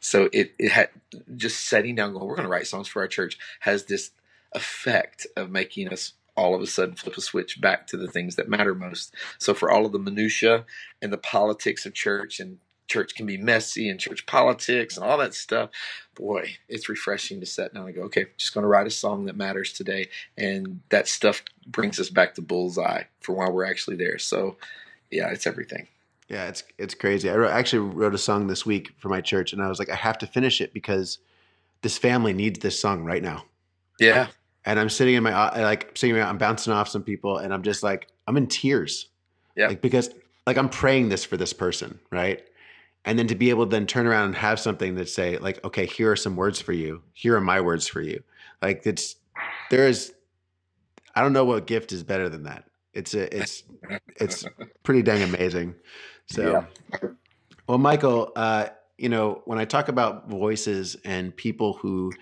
[0.01, 0.91] So it, it had
[1.37, 4.11] just setting down, going, we're going to write songs for our church has this
[4.53, 8.37] effect of making us all of a sudden flip a switch back to the things
[8.37, 9.15] that matter most.
[9.39, 10.65] So for all of the minutia
[11.03, 15.19] and the politics of church and church can be messy and church politics and all
[15.19, 15.71] that stuff.
[16.15, 19.27] Boy, it's refreshing to sit down and go, okay, just going to write a song
[19.27, 20.09] that matters today.
[20.37, 24.19] And that stuff brings us back to bullseye for why we're actually there.
[24.19, 24.57] So,
[25.11, 25.89] yeah, it's everything.
[26.29, 27.31] Yeah, it's it's crazy.
[27.31, 29.89] I wrote, actually wrote a song this week for my church, and I was like,
[29.89, 31.19] I have to finish it because
[31.83, 33.45] this family needs this song right now.
[33.99, 34.29] Yeah.
[34.65, 37.63] And I'm sitting in my uh, like sitting, I'm bouncing off some people, and I'm
[37.63, 39.09] just like, I'm in tears.
[39.57, 39.69] Yeah.
[39.69, 40.11] Like because
[40.47, 42.43] like I'm praying this for this person, right?
[43.05, 45.65] And then to be able to then turn around and have something that say like,
[45.65, 47.03] okay, here are some words for you.
[47.15, 48.23] Here are my words for you.
[48.61, 49.17] Like it's
[49.71, 50.13] there is,
[51.15, 52.65] I don't know what gift is better than that.
[52.93, 53.63] It's a, it's
[54.17, 54.45] it's
[54.83, 55.75] pretty dang amazing.
[56.31, 56.67] So,
[57.03, 57.09] yeah.
[57.67, 62.13] well, Michael, uh, you know, when I talk about voices and people who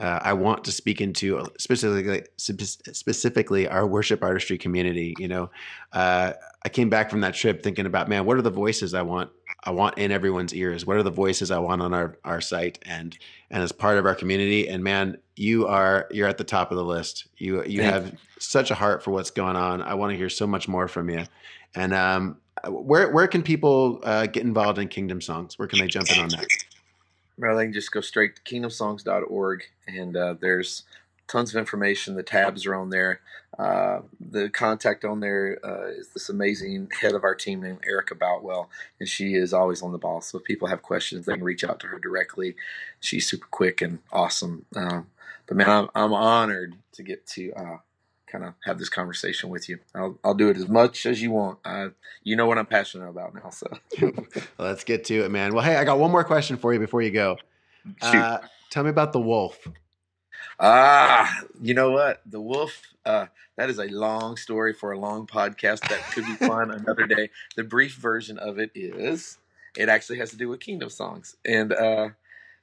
[0.00, 5.14] uh, I want to speak into specifically specifically our worship artistry community.
[5.18, 5.50] You know,
[5.92, 6.32] uh,
[6.64, 9.30] I came back from that trip thinking about, man, what are the voices I want
[9.64, 10.86] I want in everyone's ears?
[10.86, 13.16] What are the voices I want on our our site and
[13.50, 14.68] and as part of our community?
[14.68, 17.28] And man, you are you're at the top of the list.
[17.36, 19.82] You you have such a heart for what's going on.
[19.82, 21.24] I want to hear so much more from you.
[21.74, 22.38] And um,
[22.68, 25.58] where where can people uh, get involved in Kingdom Songs?
[25.58, 26.46] Where can they jump in on that?
[27.38, 30.82] Well, they can just go straight to kingdomsongs.org, and uh, there's
[31.26, 32.14] tons of information.
[32.14, 33.20] The tabs are on there.
[33.58, 38.14] Uh, the contact on there uh, is this amazing head of our team named Erica
[38.14, 40.20] Boutwell, and she is always on the ball.
[40.20, 42.56] So if people have questions, they can reach out to her directly.
[43.00, 44.66] She's super quick and awesome.
[44.74, 45.06] Um,
[45.46, 47.76] but man, I'm, I'm honored to get to uh,
[48.30, 49.78] kind of have this conversation with you.
[49.94, 51.58] I'll, I'll do it as much as you want.
[51.64, 51.88] I,
[52.22, 53.50] you know what I'm passionate about now.
[53.50, 53.66] So
[54.58, 55.54] let's get to it, man.
[55.54, 57.38] Well, hey, I got one more question for you before you go.
[58.00, 58.38] Uh,
[58.70, 59.66] tell me about the wolf.
[60.58, 62.20] Ah, you know what?
[62.26, 63.26] The wolf, uh,
[63.56, 67.30] that is a long story for a long podcast that could be fun another day.
[67.56, 69.38] The brief version of it is
[69.76, 71.36] it actually has to do with kingdom songs.
[71.44, 72.10] And uh,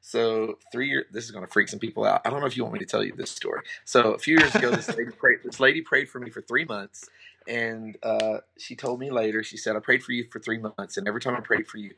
[0.01, 2.21] so three years, this is going to freak some people out.
[2.25, 3.61] I don't know if you want me to tell you this story.
[3.85, 5.39] So a few years ago, this lady prayed.
[5.43, 7.09] This lady prayed for me for three months,
[7.47, 9.43] and uh, she told me later.
[9.43, 11.77] She said, "I prayed for you for three months, and every time I prayed for
[11.77, 11.91] you,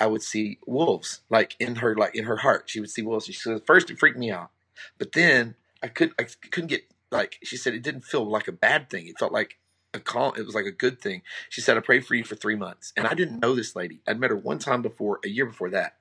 [0.00, 2.64] I would see wolves, like in her, like in her heart.
[2.66, 3.26] She would see wolves.
[3.26, 4.50] She said, first it freaked me out,
[4.98, 7.38] but then I could, I couldn't get like.
[7.44, 9.06] She said it didn't feel like a bad thing.
[9.06, 9.58] It felt like
[9.94, 10.32] a call.
[10.32, 11.22] It was like a good thing.
[11.48, 14.00] She said, I prayed for you for three months, and I didn't know this lady.
[14.08, 15.94] I'd met her one time before, a year before that."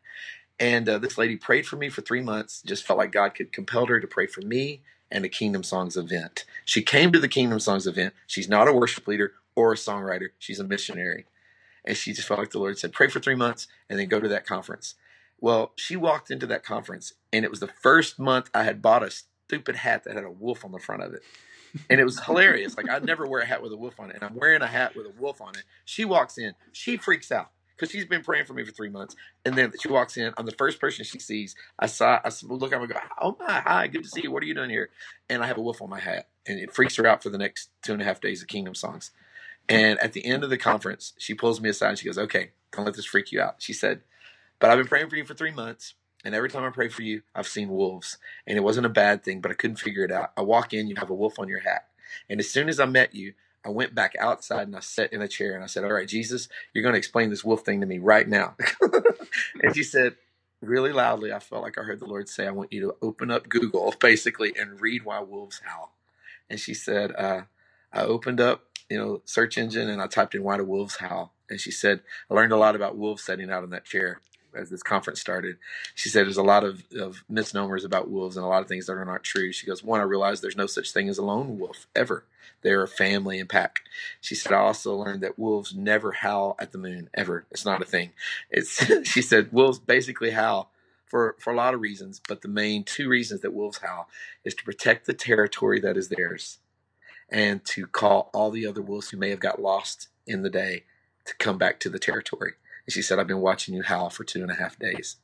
[0.61, 3.51] And uh, this lady prayed for me for three months, just felt like God could
[3.51, 6.45] compel her to pray for me and a Kingdom Songs event.
[6.63, 8.13] She came to the Kingdom Songs event.
[8.27, 11.25] She's not a worship leader or a songwriter, she's a missionary.
[11.83, 14.19] And she just felt like the Lord said, pray for three months and then go
[14.19, 14.93] to that conference.
[15.39, 19.01] Well, she walked into that conference, and it was the first month I had bought
[19.01, 19.09] a,
[19.51, 21.23] stupid hat that had a wolf on the front of it.
[21.89, 22.77] And it was hilarious.
[22.77, 24.15] Like I'd never wear a hat with a wolf on it.
[24.15, 25.63] And I'm wearing a hat with a wolf on it.
[25.83, 27.51] She walks in, she freaks out
[27.81, 29.15] because she's been praying for me for three months.
[29.43, 30.31] And then she walks in.
[30.37, 31.55] I'm the first person she sees.
[31.79, 32.19] I saw.
[32.23, 34.31] I look at her and go, "Oh my, hi, good to see you.
[34.31, 34.91] What are you doing here?"
[35.27, 37.39] And I have a wolf on my hat, and it freaks her out for the
[37.39, 39.09] next two and a half days of Kingdom songs.
[39.67, 42.51] And at the end of the conference, she pulls me aside and she goes, "Okay,
[42.71, 44.01] don't let this freak you out." She said,
[44.59, 47.01] "But I've been praying for you for three months." And every time I pray for
[47.01, 48.19] you, I've seen wolves.
[48.45, 50.33] And it wasn't a bad thing, but I couldn't figure it out.
[50.37, 51.87] I walk in, you have a wolf on your hat.
[52.29, 55.21] And as soon as I met you, I went back outside and I sat in
[55.21, 57.81] a chair and I said, All right, Jesus, you're going to explain this wolf thing
[57.81, 58.55] to me right now.
[59.61, 60.15] and she said,
[60.61, 63.31] really loudly, I felt like I heard the Lord say, I want you to open
[63.31, 65.91] up Google basically and read why wolves howl.
[66.49, 67.41] And she said, uh,
[67.91, 71.33] I opened up, you know, search engine and I typed in why do wolves howl.
[71.49, 74.21] And she said, I learned a lot about wolves sitting out in that chair
[74.55, 75.57] as this conference started.
[75.95, 78.85] She said there's a lot of, of misnomers about wolves and a lot of things
[78.85, 79.51] that are not true.
[79.51, 82.25] She goes, one, I realized there's no such thing as a lone wolf ever.
[82.61, 83.81] They're a family and pack.
[84.19, 87.45] She said, I also learned that wolves never howl at the moon ever.
[87.51, 88.11] It's not a thing.
[88.49, 90.71] It's she said wolves basically howl
[91.05, 94.07] for, for a lot of reasons, but the main two reasons that wolves howl
[94.45, 96.59] is to protect the territory that is theirs
[97.29, 100.83] and to call all the other wolves who may have got lost in the day
[101.25, 102.53] to come back to the territory.
[102.85, 105.17] And she said, I've been watching you howl for two and a half days.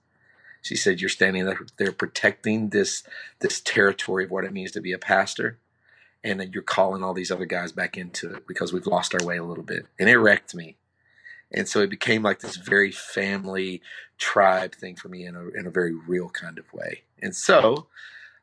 [0.62, 1.46] She said, You're standing
[1.78, 3.04] there, protecting this
[3.40, 5.58] this territory of what it means to be a pastor.
[6.24, 9.26] And then you're calling all these other guys back into it because we've lost our
[9.26, 9.86] way a little bit.
[10.00, 10.76] And it wrecked me.
[11.52, 13.82] And so it became like this very family
[14.18, 17.04] tribe thing for me in a, in a very real kind of way.
[17.22, 17.88] And so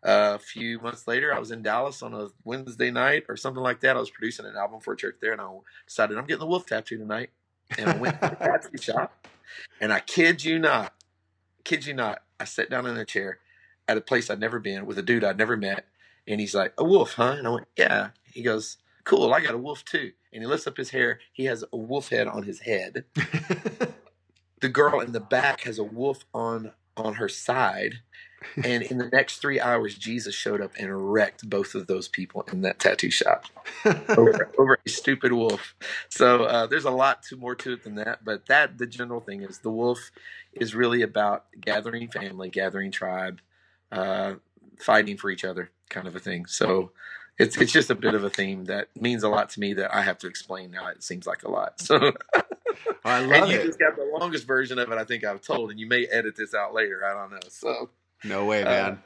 [0.03, 3.63] uh, a few months later, I was in Dallas on a Wednesday night or something
[3.63, 3.97] like that.
[3.97, 5.49] I was producing an album for a church there, and I
[5.87, 7.31] decided I'm getting the wolf tattoo tonight
[7.79, 9.27] and I went to the tattoo shop.
[9.81, 10.95] And I kid you not,
[11.65, 13.39] kid you not, I sat down in a chair
[13.89, 15.87] at a place I'd never been with a dude I'd never met.
[16.27, 17.37] And he's like, A wolf, huh?
[17.39, 18.11] And I went, Yeah.
[18.33, 20.13] He goes, Cool, I got a wolf too.
[20.33, 21.21] And he lifts up his hair.
[21.33, 23.05] He has a wolf head on his head.
[24.61, 28.01] the girl in the back has a wolf on on her side.
[28.63, 32.45] And in the next three hours, Jesus showed up and wrecked both of those people
[32.53, 33.47] in that tattoo shop
[33.85, 35.75] over, over, a stupid wolf.
[36.11, 38.25] So uh, there's a lot to, more to it than that.
[38.25, 40.11] But that the general thing is the wolf
[40.53, 43.41] is really about gathering family, gathering tribe,
[43.91, 44.35] uh,
[44.79, 46.47] fighting for each other, kind of a thing.
[46.47, 46.93] So
[47.39, 49.95] it's it's just a bit of a theme that means a lot to me that
[49.95, 50.89] I have to explain now.
[50.89, 51.81] It seems like a lot.
[51.81, 52.13] So.
[53.05, 53.67] I love and you it.
[53.67, 56.37] just got the longest version of it I think I've told, and you may edit
[56.37, 57.05] this out later.
[57.05, 57.49] I don't know.
[57.49, 57.91] So
[58.25, 58.93] no way, uh, man.
[58.93, 58.97] uh,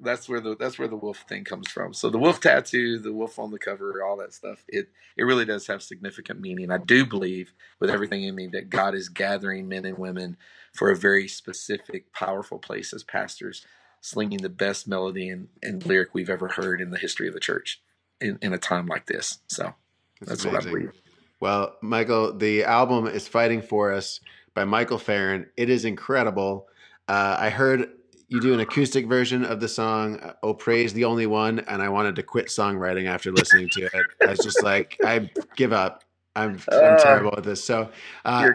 [0.00, 1.92] that's where the that's where the wolf thing comes from.
[1.92, 4.64] So the wolf tattoo, the wolf on the cover, all that stuff.
[4.68, 6.70] It it really does have significant meaning.
[6.70, 10.36] I do believe with everything in me that God is gathering men and women
[10.72, 13.66] for a very specific, powerful place as pastors,
[14.00, 17.40] slinging the best melody and, and lyric we've ever heard in the history of the
[17.40, 17.82] church
[18.20, 19.38] in, in a time like this.
[19.48, 19.74] So
[20.20, 20.92] that's, that's what I believe.
[21.40, 24.20] Well, Michael, the album is Fighting for Us
[24.54, 25.46] by Michael Farren.
[25.56, 26.66] It is incredible.
[27.06, 27.90] Uh, I heard
[28.28, 31.88] you do an acoustic version of the song "Oh Praise the Only One," and I
[31.88, 34.06] wanted to quit songwriting after listening to it.
[34.22, 36.04] I was just like, I give up.
[36.36, 37.64] I'm, I'm uh, terrible at this.
[37.64, 37.90] So
[38.24, 38.50] uh,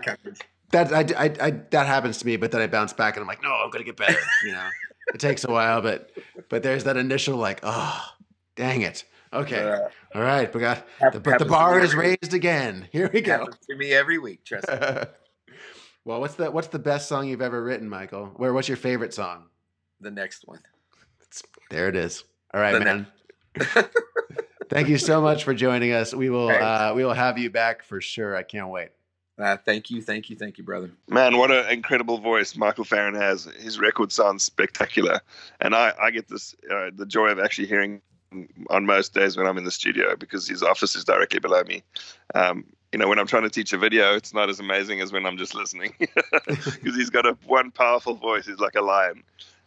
[0.71, 3.27] that I, I, I, that happens to me, but then I bounce back and I'm
[3.27, 4.19] like, no, I'm gonna get better.
[4.45, 4.67] You know,
[5.13, 6.11] it takes a while, but
[6.49, 8.05] but there's that initial like, oh,
[8.55, 9.05] dang it.
[9.33, 9.79] Okay, uh,
[10.15, 12.87] all right, we got the, but the bar is raised again.
[12.91, 13.47] Here we go.
[13.69, 14.77] to me every week, trust me.
[16.05, 18.27] well, what's the what's the best song you've ever written, Michael?
[18.37, 19.45] Where what's your favorite song?
[20.03, 20.59] the next one.
[21.71, 22.23] There it is.
[22.53, 23.07] All right, the man.
[24.69, 26.13] thank you so much for joining us.
[26.13, 28.35] We will uh, we will have you back for sure.
[28.35, 28.89] I can't wait.
[29.39, 30.91] Uh, thank you, thank you, thank you, brother.
[31.09, 33.45] Man, what an incredible voice Michael Farren has.
[33.59, 35.21] His record sounds spectacular,
[35.59, 38.01] and I, I get this uh, the joy of actually hearing
[38.69, 41.83] on most days when I'm in the studio because his office is directly below me.
[42.35, 45.11] Um, you know, when I'm trying to teach a video, it's not as amazing as
[45.11, 48.45] when I'm just listening because he's got a one powerful voice.
[48.45, 49.23] He's like a lion.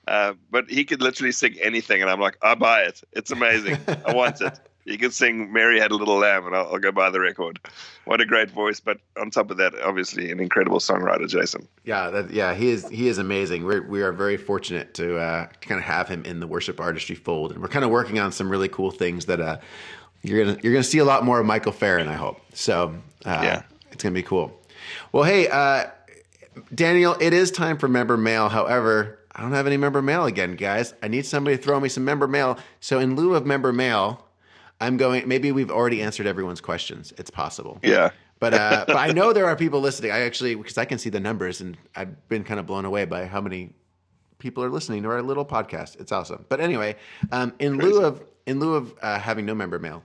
[0.07, 3.03] Uh, but he could literally sing anything, and I'm like, I buy it.
[3.13, 3.79] It's amazing.
[4.07, 4.59] I want it.
[4.87, 7.59] He can sing "Mary Had a Little Lamb," and I'll, I'll, go buy the record.
[8.05, 8.79] What a great voice!
[8.79, 11.67] But on top of that, obviously, an incredible songwriter, Jason.
[11.85, 12.89] Yeah, that, yeah, he is.
[12.89, 13.65] He is amazing.
[13.65, 17.17] We're we are very fortunate to uh, kind of have him in the worship artistry
[17.17, 19.59] fold, and we're kind of working on some really cool things that uh,
[20.23, 22.07] you're gonna you're gonna see a lot more of Michael Farren.
[22.07, 22.41] I hope.
[22.55, 24.57] So uh, yeah, it's gonna be cool.
[25.11, 25.87] Well, hey, uh,
[26.73, 28.49] Daniel, it is time for member mail.
[28.49, 30.95] However, I don't have any member mail again, guys.
[31.03, 32.57] I need somebody to throw me some member mail.
[32.81, 34.26] So in lieu of member mail,
[34.81, 35.27] I'm going.
[35.27, 37.13] Maybe we've already answered everyone's questions.
[37.19, 37.79] It's possible.
[37.83, 38.11] Yeah.
[38.39, 40.13] But uh, but I know there are people listening.
[40.13, 43.05] I actually because I can see the numbers, and I've been kind of blown away
[43.05, 43.75] by how many
[44.39, 45.99] people are listening to our little podcast.
[46.01, 46.45] It's awesome.
[46.49, 46.97] But anyway,
[47.33, 50.03] um, in lieu of in lieu of uh, having no member mail,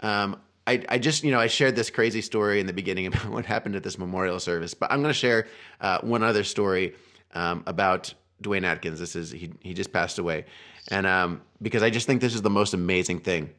[0.00, 3.26] um, I, I just you know I shared this crazy story in the beginning about
[3.26, 4.74] what happened at this memorial service.
[4.74, 5.46] But I'm going to share
[5.80, 6.94] uh, one other story
[7.34, 8.98] um, about Dwayne Atkins.
[8.98, 10.46] This is he he just passed away,
[10.88, 13.50] and um, because I just think this is the most amazing thing.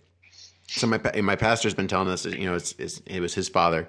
[0.68, 3.88] So my my pastor's been telling us, you know, it's, it's it was his father,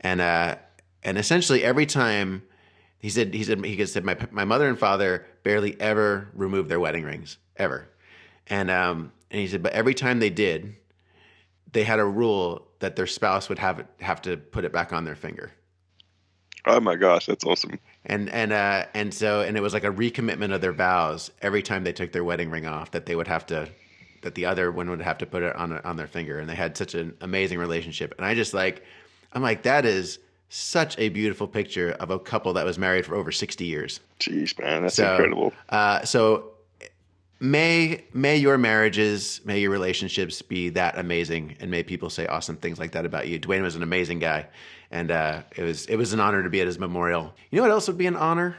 [0.00, 0.56] and uh,
[1.02, 2.42] and essentially every time
[2.98, 6.80] he said he said he said my my mother and father barely ever removed their
[6.80, 7.88] wedding rings ever,
[8.48, 10.76] and um and he said but every time they did,
[11.72, 14.92] they had a rule that their spouse would have it, have to put it back
[14.92, 15.52] on their finger.
[16.66, 17.78] Oh my gosh, that's awesome.
[18.04, 21.62] And and uh and so and it was like a recommitment of their vows every
[21.62, 23.68] time they took their wedding ring off that they would have to
[24.26, 26.54] that the other one would have to put it on on their finger and they
[26.56, 28.84] had such an amazing relationship and I just like
[29.32, 30.18] I'm like that is
[30.48, 34.00] such a beautiful picture of a couple that was married for over 60 years.
[34.18, 35.52] Jeez, man, that's So, incredible.
[35.68, 36.52] Uh, so
[37.40, 42.56] may may your marriages, may your relationships be that amazing, and may people say awesome
[42.56, 43.38] things like that about you.
[43.38, 44.46] Dwayne was an amazing guy,
[44.90, 47.32] and uh, it was it was an honor to be at his memorial.
[47.50, 48.56] You know what else would be an honor?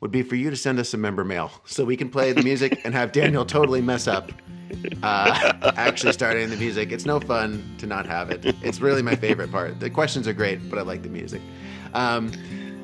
[0.00, 2.42] Would be for you to send us some member mail so we can play the
[2.42, 4.30] music and have Daniel totally mess up.
[5.02, 6.92] Uh, actually, starting the music.
[6.92, 8.44] It's no fun to not have it.
[8.62, 9.78] It's really my favorite part.
[9.78, 11.40] The questions are great, but I like the music.
[11.94, 12.32] Um,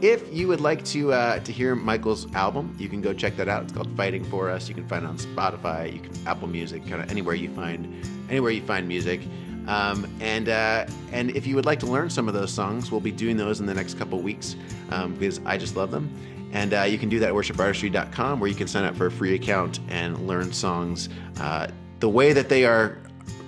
[0.01, 3.49] if you would like to uh, to hear Michael's album, you can go check that
[3.49, 3.63] out.
[3.65, 4.69] It's called Fighting for Us.
[4.69, 5.93] You can find it on Spotify.
[5.93, 9.21] You can Apple Music, kind of anywhere you find anywhere you find music.
[9.69, 13.01] Um, and uh, and if you would like to learn some of those songs, we'll
[13.01, 14.57] be doing those in the next couple weeks
[14.91, 16.11] um, because I just love them.
[16.53, 19.11] And uh, you can do that at worshipartistry.com where you can sign up for a
[19.11, 21.09] free account and learn songs
[21.41, 21.69] uh,
[22.01, 22.99] the way that they are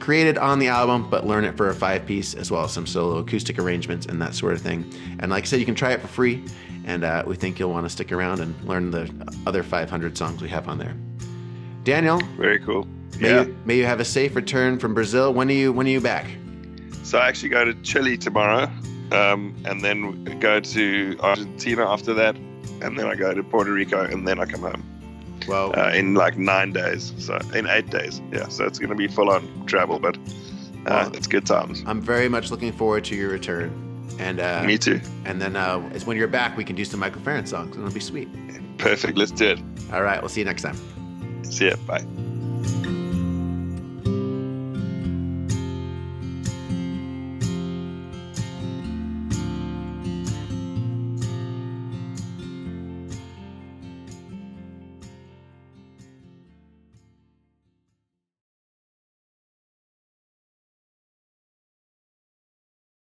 [0.01, 2.87] created on the album, but learn it for a five piece as well as some
[2.87, 4.91] solo acoustic arrangements and that sort of thing.
[5.21, 6.45] And like I said, you can try it for free.
[6.87, 9.11] And uh, we think you'll want to stick around and learn the
[9.47, 10.95] other 500 songs we have on there.
[11.83, 12.87] Daniel, Very cool.
[13.19, 13.43] may, Yeah.
[13.45, 15.33] you, may you have a safe return from Brazil.
[15.33, 16.27] When are you When are you back?
[17.03, 18.71] So I actually go to Chile tomorrow,
[19.13, 22.35] um, and then go to Argentina after that,
[22.85, 24.83] and then I go to Puerto Rico, and then I come home
[25.49, 27.13] Well, uh, in like nine days.
[27.19, 28.49] So in eight days, yeah.
[28.49, 30.21] So it's going to be full on travel, but uh,
[30.87, 31.11] Wow.
[31.15, 31.83] it's good times.
[31.87, 33.71] I'm very much looking forward to your return.
[34.19, 35.01] And uh, Me too.
[35.25, 37.85] and then uh, it's when you're back, we can do some Michael Farren songs, and
[37.85, 38.29] it'll be sweet.
[38.79, 39.17] Perfect.
[39.19, 39.61] Let's do it.
[39.93, 40.77] All right, we'll see you next time.
[41.45, 41.77] See ya.
[41.87, 42.05] Bye.